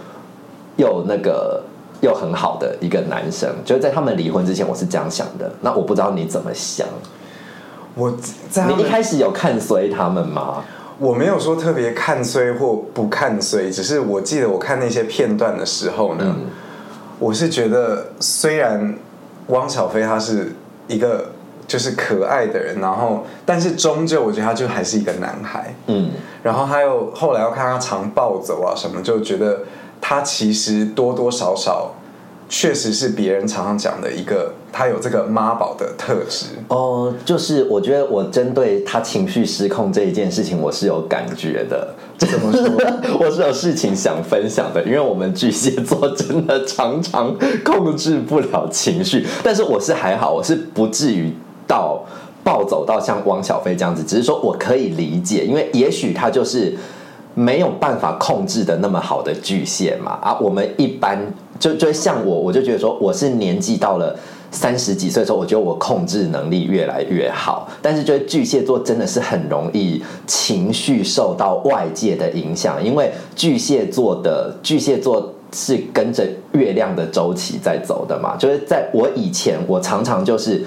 [0.78, 1.62] 又那个。
[2.00, 5.50] 又很好的一个男生，就是在他们离婚之前，我是这样想的。
[5.62, 6.86] 那我不知道你怎么想，
[7.94, 8.12] 我
[8.50, 10.62] 在你一开始有看衰他们吗？
[10.98, 16.36] 我没有说特别看衰或不看衰，只是我记得我看那些片段的时候呢，
[17.18, 18.96] 我是觉得虽然
[19.48, 20.52] 汪小菲他是
[20.88, 21.30] 一个
[21.66, 26.10] 就是可爱的人，然后但是终究我觉得他就还是一个男孩，嗯，
[26.42, 29.60] 然后还有后来要看他常暴走啊什么，就觉得
[30.00, 31.94] 他其实多多少少
[32.48, 36.46] 确实是别人常常讲的一个，他有这个妈宝的特质。
[36.66, 41.94] 哦，就是我觉得我针对他情绪失控这一件事情，我是有感觉的。
[42.18, 42.60] 怎么说？
[43.20, 47.32] 我是有事情想分享的，因为我们巨蟹座真的常常
[47.64, 51.32] 控制不了情绪，但是我是还好，我是不至于
[51.68, 52.04] 到
[52.42, 56.76] 暴走到像汪小菲这样子，只是说我可以理解，因为也许他就是
[57.34, 61.18] 没有办法控制的那么好的巨蟹嘛啊，我们一般
[61.60, 64.16] 就就像我，我就觉得说我是年纪到了。
[64.54, 80.64] 三十几岁的时候，我觉得我控制能力越来越好，但是觉得巨蟹座真的是很容易情绪受到外界的影响，因为巨蟹座的巨蟹座是跟着月亮的周期在走的嘛，就是在我以前，我常常就是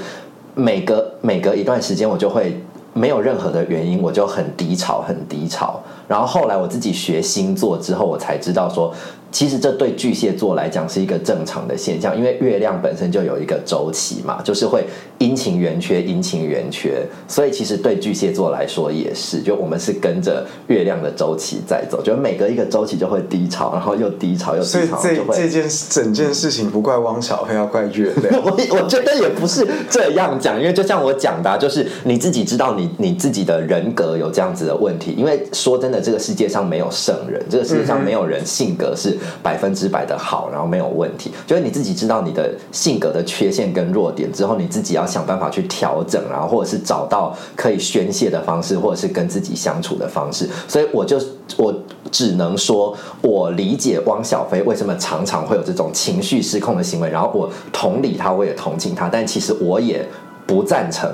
[0.54, 2.62] 每隔每隔一段时间，我就会
[2.94, 5.82] 没有任何的原因，我就很低潮，很低潮。
[6.08, 8.94] 然后后来我自己学星座之后，我才知道说。
[9.30, 14.86] 其实这对巨蟹座来讲是一个正常的现象，因为月亮本身就有一个周期嘛，就是会
[15.18, 28.34] 阴晴圆缺，阴晴圆缺，所以其实对巨蟹座来说也是，就我们是跟着月亮的周期在走，就每隔一个周期就会低潮，然后又低潮又低潮，所以这这件整件事情不怪汪小菲，要怪月亮。
[28.42, 39.18] 我我觉得也不是这样讲，因为就像我讲的，就是你自己知道你你自己的人格有这样子的问题，因为说真的，这个世界上没有圣人，这个世界上没有人性格是。
[39.44, 50.50] 百分之百的好，然后没有问题，就是你自己知道你的性格的缺陷跟弱点之后，你自己要想办法去调整，然后或者是找到可以宣泄的方式，或者是跟自己相处的方式。
[50.68, 51.18] 所以我就
[51.58, 51.74] 我
[52.12, 60.06] 只能说，我理解汪小菲为什么常常会有这种情绪失控的行为，然后我同理他，我也同情他，但其实我也
[60.46, 61.10] 不赞成。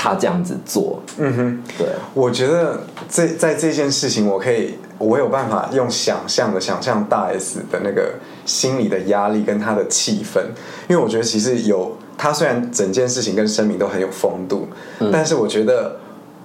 [0.00, 2.80] 他这样子做，嗯哼，对，我觉得
[3.10, 8.14] 这在这件事情，我可以，我有办法用想象的想象大 S 的那个
[8.46, 10.38] 心理的压力跟他的气氛，
[10.88, 14.68] 因为我觉得其实有他虽然整件事情跟声明都很有风度，
[15.12, 15.96] 但是我觉得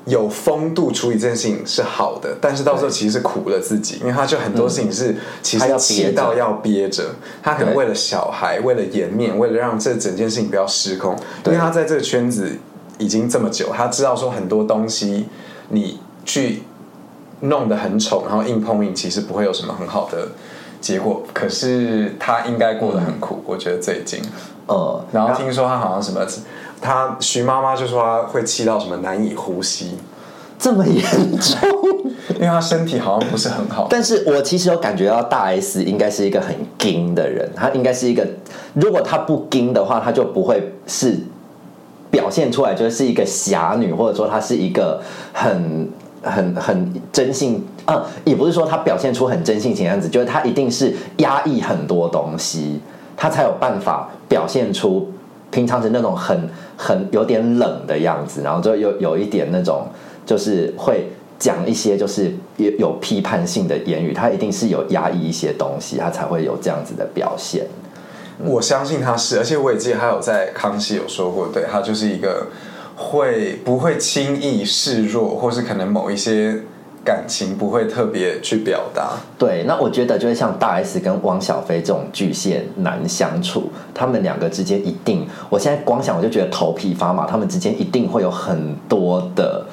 [0.05, 7.03] 有风度处理这件事情是好的，但是到时候其实是苦了自己，因为他就很多事情是其实气到要憋着，
[7.43, 12.57] 他可能为了小孩，为了颜面，为了让这整件事情不要失控，因为他在这个圈子。
[12.99, 15.25] 已经这么久，他知道说很多东西
[15.69, 16.63] 你去
[17.41, 20.29] 弄得很丑，然后硬碰硬，其实不会有什么很好的
[20.79, 21.23] 结果。
[21.33, 24.21] 可是他应该过得很苦，我觉得最近，
[24.67, 26.25] 呃，然后听说他好像什么，
[26.79, 29.97] 他徐妈妈就说他会气到什么难以呼吸，
[30.57, 31.03] 这么严
[31.37, 31.59] 重，
[32.35, 33.87] 因为他身体好像不是很好。
[33.89, 36.55] 但是我其实有感觉到大 S 应该是一个很
[36.87, 38.25] 硬的人，他应该是一个，
[38.73, 41.19] 如果他不硬的话，他就不会是。
[42.13, 45.01] 表现出来就是一个侠女，或者说她是一个
[45.33, 45.89] 很
[46.21, 52.79] 很很真性，呃，也不是说她表现出很真性情样子，就是她一定是压抑很多东西，
[53.17, 55.11] 她才有办法表现出
[55.49, 56.47] 平常的那种很
[56.77, 59.87] 很有点冷的样子，然后就有有一点那种
[60.23, 61.07] 就是会
[61.39, 67.65] 讲一些就是有有批判性的言语，她一定是有压抑一些东西，她才会有这样子的表现。
[68.39, 72.47] 我相信他是，而且我也记得他有在康熙有说过，对他就是一个
[72.95, 76.59] 会不会轻易示弱，或是可能某一些
[77.05, 79.11] 感情不会特别去表达。
[79.37, 89.65] 对，那我觉得就是像大 S 跟汪小菲这种巨蟹难相处，他们两个之间一定，我现在光想我就觉得头皮发麻，他们之间一定会有很多的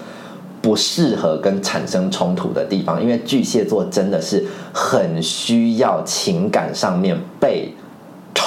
[0.60, 7.72] 不适合跟产生冲突的地方，因为巨蟹座真的是很需要情感上面被。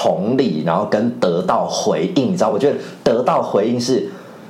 [0.04, 2.50] 同理，然后跟得到回应，你知道？
[2.50, 2.76] 我觉得
[3.06, 4.10] 得到回应是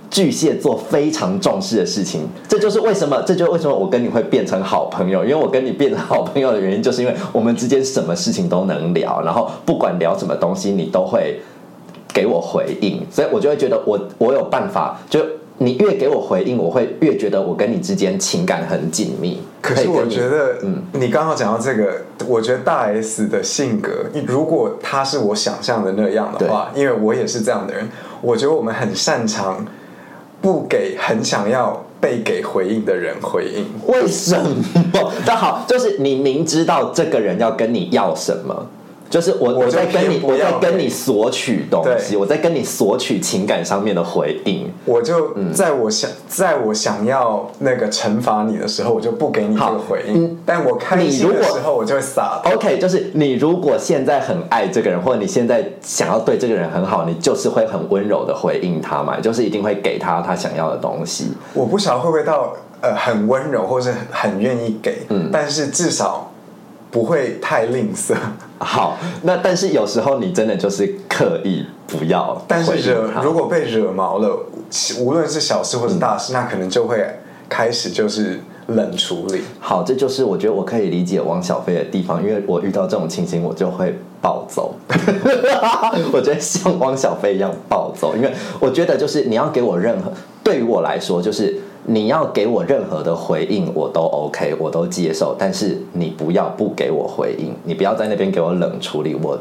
[0.09, 2.21] 巨蟹座非常重视的事情。
[2.47, 5.23] 这就是为什么，这就是为什么我跟你会变成好朋友。
[5.23, 11.39] 因为我跟你变成好朋友的原因，就是因为我们之间什么事情都能聊，然后不管聊什么东西，你都会
[12.11, 13.05] 给我回应。
[13.11, 15.19] 所以我就会觉得，我我有办法就。
[15.57, 19.41] 你越给我回应，我会越觉得我跟你之间情感很紧密。
[19.61, 27.87] 可是我觉得，嗯，你刚好讲到这个，我觉得大 S 的性格，如果他是我想象的那样的话，因为我也是这样的人，
[28.21, 29.65] 我觉得我们很擅长
[30.41, 33.65] 不给很想要被给回应的人回应。
[33.87, 35.13] 为什么？
[35.25, 38.67] 那好，就是你明知道这个人要跟你要什么。
[39.13, 44.67] 就是我我在跟你我在跟你索取东西，我在跟你索取情感上面的回应。
[44.85, 50.35] 我就在我想在我想要那个惩罚你的时候，我就不给你这个回应。
[50.43, 52.41] 但我开心的时候，我就会撒。
[52.55, 61.33] OK，就是你如果现在很爱这个人，或者你现在想要对这个人很好，你就是会很温柔的回应他嘛，就是一定会给他他想要的东西。
[61.53, 66.31] 我不晓得会不会到呃很温柔，或是很愿意给，嗯，但是至少。
[66.93, 68.13] 不会太吝啬。
[68.59, 72.39] 好，那但是有时候你真的就是刻意不要。
[72.47, 74.45] 但是惹如果被惹毛了，
[74.99, 77.03] 无论是小事或是大事，那可能就会
[77.49, 79.41] 开始就是冷处理。
[79.59, 84.75] 好，这就是我觉得我可以理解汪小菲的地方，因为我遇到这种情形，我就会暴走。
[86.13, 90.09] 我觉得像汪小菲一样暴走，因为我觉得就是你要给我任何，
[90.43, 91.59] 对于我来说就是。
[91.85, 95.35] 你要给我任何的回应，我都 OK，我都接受。
[95.37, 99.37] 但是你不要不给我回应，你不要在那边给我冷处理，我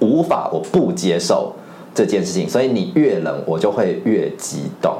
[0.00, 1.52] 无法，我不接受
[1.94, 4.96] 这件事情，所以你越冷，我就会越激动。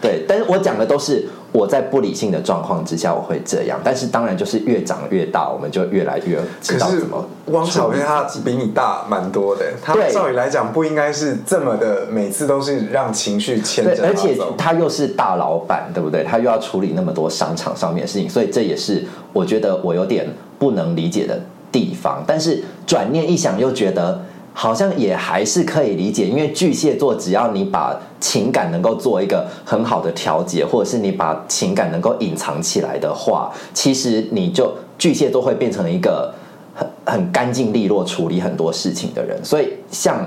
[0.00, 14.54] 对，但是我讲的都是我在不理性的状况之下我会这样，但是当然就是越长越大，我们就越来越知道怎么汪小菲他比你大蛮多的，他对照理来讲不应该是这么的，每次都是让情绪牵着，而且走。
[14.58, 16.22] 他又是大老板，对不对？
[16.22, 20.28] 他又要处理那么多商场上面的事情，所以这也是我觉得我有点
[20.58, 21.40] 不能理解的
[21.72, 22.22] 地方。
[22.26, 24.20] 但是转念一想，又觉得
[24.58, 36.32] 好像也还是可以理解，因为巨蟹座只要你把情感能够做一个很好的调节，或者是你把情感能够隐藏起来的话，其实你就巨蟹座会变成一个
[36.74, 39.38] 很很干净利落处理很多事情的人。
[39.44, 40.26] 所以像。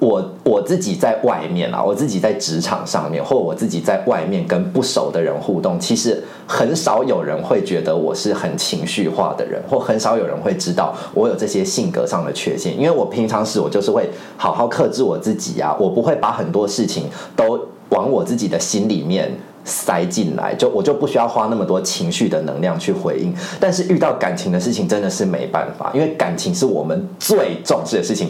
[0.00, 12.76] 我我自己在外面啊，我自己在职场上面，或我自己在外面跟不熟的人互动，其实很少有人会觉得我是很情绪化的人，或很少有人会知道我有这些性格上的缺陷。
[12.76, 17.58] 因为我平常时我就是会好好克制我自己啊，我不会把很多事情都
[17.90, 19.32] 往我自己的心里面
[19.64, 23.34] 塞进来，就我就不需要花那么多情绪的能量去回应。
[23.58, 28.28] 但是遇到感情的事情真的是没办法，因为感情是我们最重视的事情。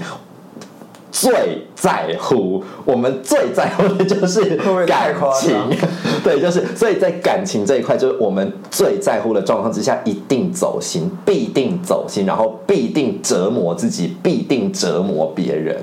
[1.14, 5.56] 最在乎，我们最在乎的就是感情，
[6.24, 15.76] 对，就是所以在感情这一块，就是我们最在乎的状况之下，一定走心，必定走心，然后必定折磨自己，必定折磨别人。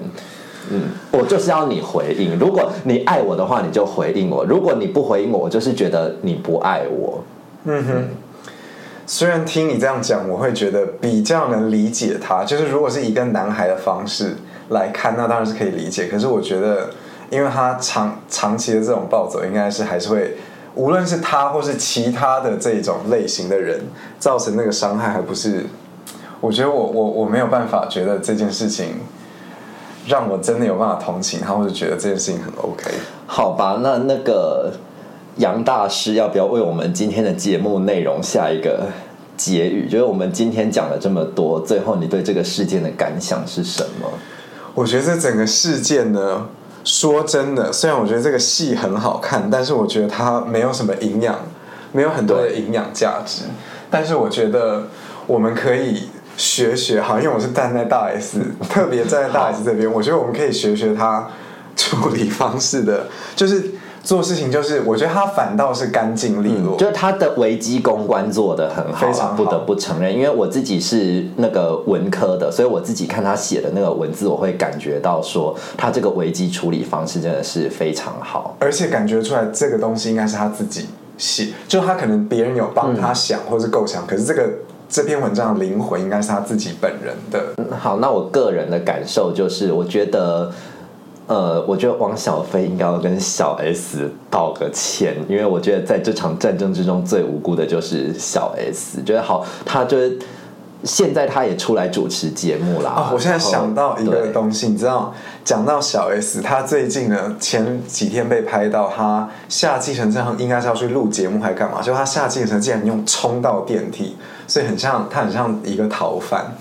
[0.70, 2.38] 嗯，我就是要你回应。
[2.38, 7.24] 如果你爱我的话，你就回应我；如果你不回应我，我就是觉得你不爱我。
[7.64, 8.08] 嗯哼
[9.08, 12.44] 虽然听你这样讲，我会觉得比较能理解他。
[12.44, 14.36] 就是如果是以一个男孩的方式
[14.72, 16.08] 来看，那当然是可以理解。
[16.08, 16.90] 可是我觉得，
[17.30, 20.36] 因为他长长期的这种暴走，应该是还是会，
[20.76, 23.80] 无论是他或是其他的这种类型的人，
[24.20, 25.66] 造成那个伤害，还不是？
[26.40, 28.96] 我觉得我我我没有办法觉得这件事情
[30.08, 32.90] 让我真的有办法同情他，或者觉得这件事情很 OK。
[33.28, 34.74] 好吧，那那个
[35.36, 38.88] 杨大师要不要为我们今天的节目内容下一个
[39.38, 39.88] 结语？
[39.88, 44.10] 就是我们今天讲了这么多，最后你对这个事件的感想是什么？
[44.74, 46.48] 我觉得这整个事件呢，
[46.84, 51.40] 说真的，虽然我觉得这个戏很好看，但是我觉得它没有什么营养，
[51.92, 53.44] 没有很多的营养价值。
[53.90, 54.88] 但是我觉得
[55.28, 61.28] 我们可以学学，好，因为我是站在大 S，特别站在大 S 这边，我觉得我们可以学学他
[61.76, 63.72] 处理方式的，就是
[64.04, 70.14] 做事情，就是我觉得他反倒是干净利落，就是他的危机公关做得很好、啊，非常好不得不承认。
[70.14, 78.56] 因为我自己是那个文科的，所以我自己看他写的那个文字，我会感觉到说，他这个危机处理方式真的是非常好。
[78.60, 80.88] 而且感觉出来这个东西应该是他自己
[81.18, 84.50] 写，就他可能别人有帮他想或是构想，可是这个
[84.90, 87.40] 这篇文章的灵魂应该是他自己本人的。
[87.78, 90.52] 好，那我个人的感受就是，我觉得，
[91.32, 99.02] 呃，我觉得王小飞应该要跟小 S 道个歉，因为我觉得在这场战争之中最无辜的就是小 S。
[99.02, 100.20] 觉得好，他就是
[100.84, 102.90] 现在他也出来主持节目啦。
[102.90, 105.14] 啊、我现在想到一个东西，你知道，
[105.46, 111.82] 讲到小 S，他最近呢前几天被拍到他下计程车，应该是要去录节目还干嘛？
[111.82, 114.18] 就他下计程车竟然用冲到电梯，
[114.48, 116.58] 所以很像他很像一个逃犯，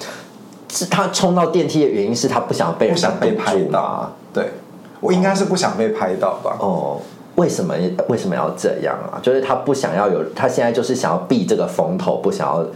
[0.72, 4.12] 是他冲到电梯的原因是他不想被人想被拍到。
[4.32, 4.48] 对，
[5.00, 6.56] 我应该是不想被拍到吧？
[6.60, 7.00] 哦，
[7.36, 7.74] 为什么
[8.08, 9.18] 为什么要这样啊？
[9.22, 12.66] 就是他不想要有，他现在就是想要避这个风头，不想要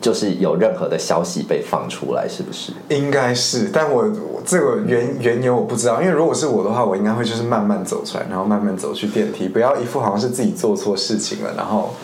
[0.00, 2.72] 就是有任何的消息被放出来，是不是？
[2.88, 11.94] 应该是，但我我这个原原由我不知道，因为如果是我的话，我应该会就是慢慢走出来，然后慢慢走去电梯，不要一副好像是自己做错事情了，然后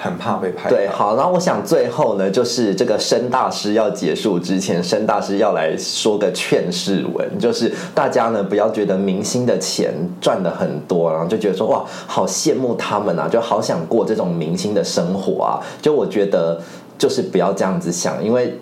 [0.00, 0.76] 很怕被拍到。
[0.76, 15.60] 对，好，然后我想最后呢，就是这个申大师要结束之前，申大师要来说个劝世文，就是大家呢不要觉得明星的钱赚的很多，然后就觉得说哇，好羡慕他们啊，就好想过这种明星的生活啊。
[15.82, 16.60] 就我觉得
[16.96, 18.58] 就是不要这样子想，因为。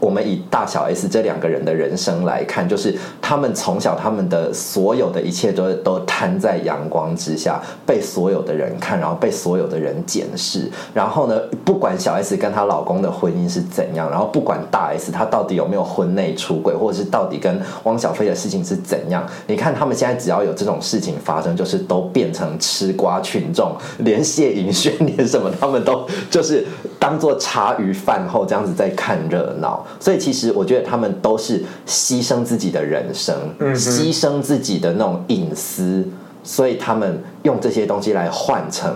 [0.00, 10.70] 我们以大小 S 这两个人的人生来看，就是他们从小他们的所有的一切都都摊在阳光之下，被所有的人看，然后被所有的人检视。
[10.94, 26.66] 然后呢，不管小 S 跟她老公的婚姻是怎样，然后不管大 S 她到底有没有婚内出轨，或者是到底跟汪小菲的事情是怎样，你看他们现在只要有这种事情发生，就是都变成吃瓜群众，连谢颖轩连什么他们都就是
[26.98, 29.84] 当做茶余饭后这样子在看热闹。
[29.98, 33.34] 所以其实我觉得他们都是牺牲自己的人生，
[33.74, 36.06] 牺牲自己的那种隐私，
[36.44, 38.94] 所以他们用这些东西来换成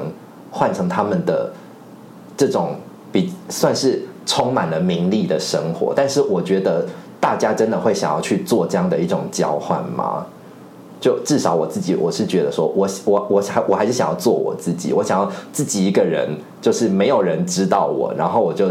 [0.51, 1.53] 换成他们的
[2.37, 2.77] 这种
[3.11, 5.93] 比算是充满了名利的生活。
[5.95, 6.87] 但是我觉得
[7.21, 10.27] 大家真的会想要去做这样的一种交换吗？
[11.01, 18.69] 就至少我自己，我是觉得说我我我还我还是想要做我自己，我想要自己一个人，就是没有人知道我，然后我就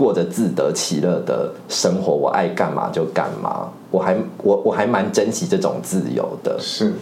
[0.00, 6.56] 过着自得其乐的生活，我爱干嘛就干嘛，我还我我还蛮珍惜这种自由的。
[6.58, 6.94] 是。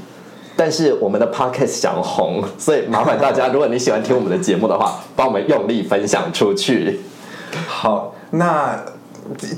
[0.57, 6.99] 但是我们的 podcast 想红，所以麻烦大家，如果你喜欢听我们的节目的话，帮我们用力分享出去。
[7.68, 8.76] 好，那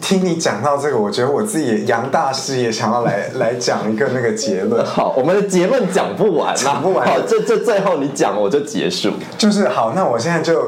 [0.03, 4.85] 听你讲到这个，我觉得我自己杨大师也想要来 来讲一个那个结论。
[4.85, 7.09] 好，我们的结论讲不完，讲不完。
[7.09, 9.11] 好，这这最后你讲我就结束。
[9.39, 10.61] 就是好，那我现在就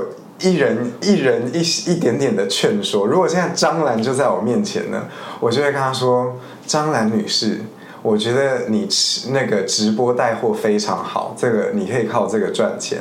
[0.43, 3.07] 一人一人一一点点的劝说。
[3.07, 5.05] 如果现在张兰就在我面前呢，
[5.41, 6.35] 我就会跟她说
[6.67, 7.61] ：“张兰女士。”
[8.03, 12.99] 我觉得你吃那个直播带货非常好，这个你可以靠这个赚钱。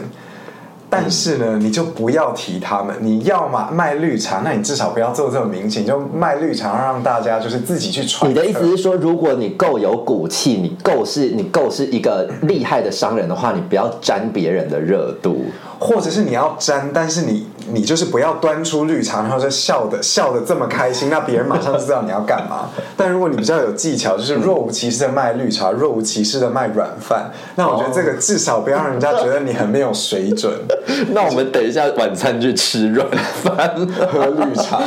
[0.91, 2.95] 但是呢，你就不要提他们。
[2.99, 8.29] 你要嘛卖绿茶，那你至少不要做这么明显，就卖绿茶让大家就是自己去传。
[8.29, 15.45] 你的意思是说，如果你够有骨气，你够是，你够是一个厉害的商人的话，你不要沾别人的热度。
[15.81, 22.69] 或者是你要沾，但是你你就是不要端出绿茶，然后就笑的笑的这么开心，那别人马上就知道你要干嘛。
[22.95, 30.53] 但如果你比较有技巧，就是若无其事的卖绿茶，若无其事的卖软饭，那我觉得这个至少不要让人家觉得你很没有水准。
[31.13, 33.07] 那我们等一下晚餐去吃软
[33.43, 33.75] 饭，
[34.11, 34.79] 喝绿茶，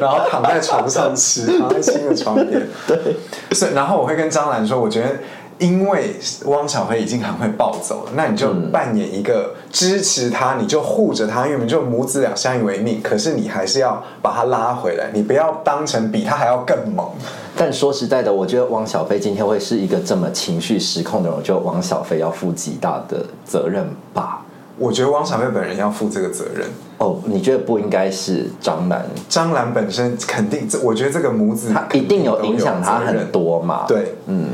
[0.00, 2.66] 然后躺在床上吃，躺在新的床边。
[2.86, 2.96] 对，
[3.52, 3.72] 是。
[3.74, 5.08] 然后我会跟张兰说，我觉得。
[5.64, 13.00] 因为汪小菲已经很会暴走了，那你就扮演一个支持他，你就护着他，因为你就母子俩相依为命。
[13.00, 17.08] 可是你还是要把他拉回来，你不要当成比他还要更猛。
[17.56, 24.44] 但说实在的，我觉得汪小菲今天会是一个这么情绪失控的人，我觉得汪小菲要负极大的责任吧。
[24.76, 26.68] 我觉得汪小菲本人要负这个责任。
[26.98, 29.06] 哦，你觉得不应该是张兰？
[29.30, 33.86] 张兰本身肯定，这我觉得这个母子他一定有影响他很多嘛。
[33.88, 34.50] 对，嗯。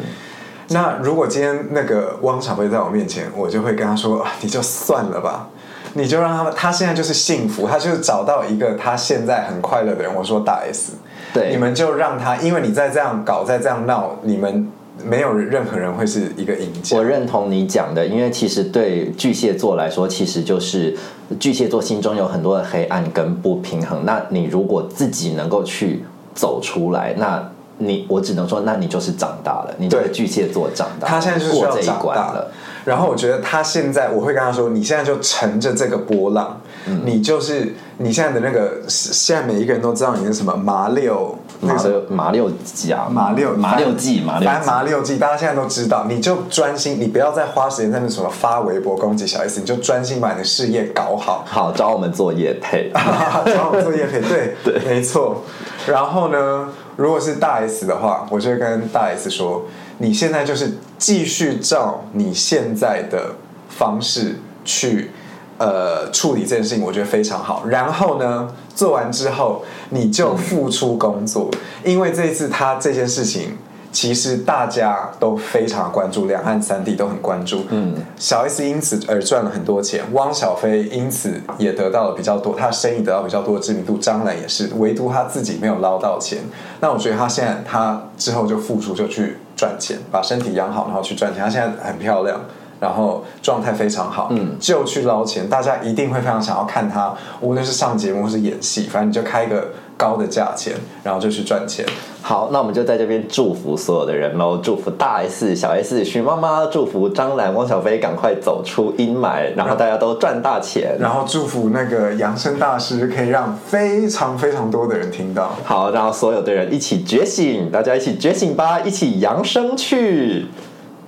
[0.72, 5.48] 那如果今天那个汪小菲在我面前，我就会跟他说：“你就算了吧，
[5.94, 10.92] 你就让他们，他现在就是幸福，他就是找到一个他现在很快乐的人。”我说大 S，
[11.34, 14.70] 对，你们就让他，因为你再这样搞，再这样闹，你们
[15.04, 16.96] 没有任何人会是一个赢家。
[16.96, 20.96] 我认同你讲的，因为其实对巨蟹座来说，其实就是
[21.40, 24.04] 巨蟹座心中有很多的黑暗跟不平衡。
[24.04, 27.50] 那你如果自己能够去走出来，那。
[27.80, 32.50] 你我只能说，那你就是长大了，你对巨蟹座长大，他现在就是需要长大了。
[32.84, 36.58] 然后我觉得他现在，我会跟他说，你现在就乘着这个波浪，
[37.04, 51.44] 你就是你现在的那个，现在每一个人都知道你是什么麻六，那个麻六甲，麻六麻六季，麻六麻六季，大家现在都知道，你就专心，你不要再花时间在那什么发微博攻击小 S，你就专心把你的事业搞好。
[51.46, 52.90] 好，找我们做业配，
[53.54, 55.42] 找我们做业配，对 对，没错。
[55.86, 56.68] 然后呢？
[57.00, 59.64] 如果是大 S 的话，我就跟大 S 说
[59.96, 63.34] ：“你现在就是继续照你现在的
[63.70, 64.36] 方式
[64.66, 65.10] 去
[65.56, 67.64] 呃处理这件事情，我觉得非常好。
[67.66, 71.50] 然后呢，做完之后你就付出工作，
[71.82, 73.56] 因为这一次他这件事情。”
[73.92, 77.64] 其实大家都非常关注，两岸三地都很关注。
[77.70, 83.98] 嗯，小 S 因此而赚了很多钱，汪小菲因此也得到了比较多，他的生意得到比较多的知名度。
[83.98, 86.38] 张兰也是，唯独他自己没有捞到钱。
[86.80, 91.42] 那我觉得他现在他之后就付出就去赚钱，把身体养好，然后去赚钱。
[91.42, 92.40] 他现在很漂亮，
[92.78, 95.48] 然后状态非常好，嗯，就去捞钱。
[95.48, 99.68] 大家一定会非常想要看他，无论是上节目或是演戏，反正你就开个。
[100.00, 100.72] 高的价钱，
[101.04, 101.84] 然后就去赚钱。
[102.22, 110.96] 好，那我们就在这边祝福所有的人喽，祝福大 S、小 S、徐妈妈，祝福张兰、汪小菲赶快走出阴霾，然后大家都赚大钱。
[110.98, 115.52] 然后祝福那个养生大师可以让非常非常多的人听到。
[115.64, 120.46] 好，然后所有的人一起觉醒，大家一起觉醒吧，一起扬声去，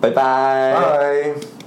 [0.01, 1.62] 拜拜，拜。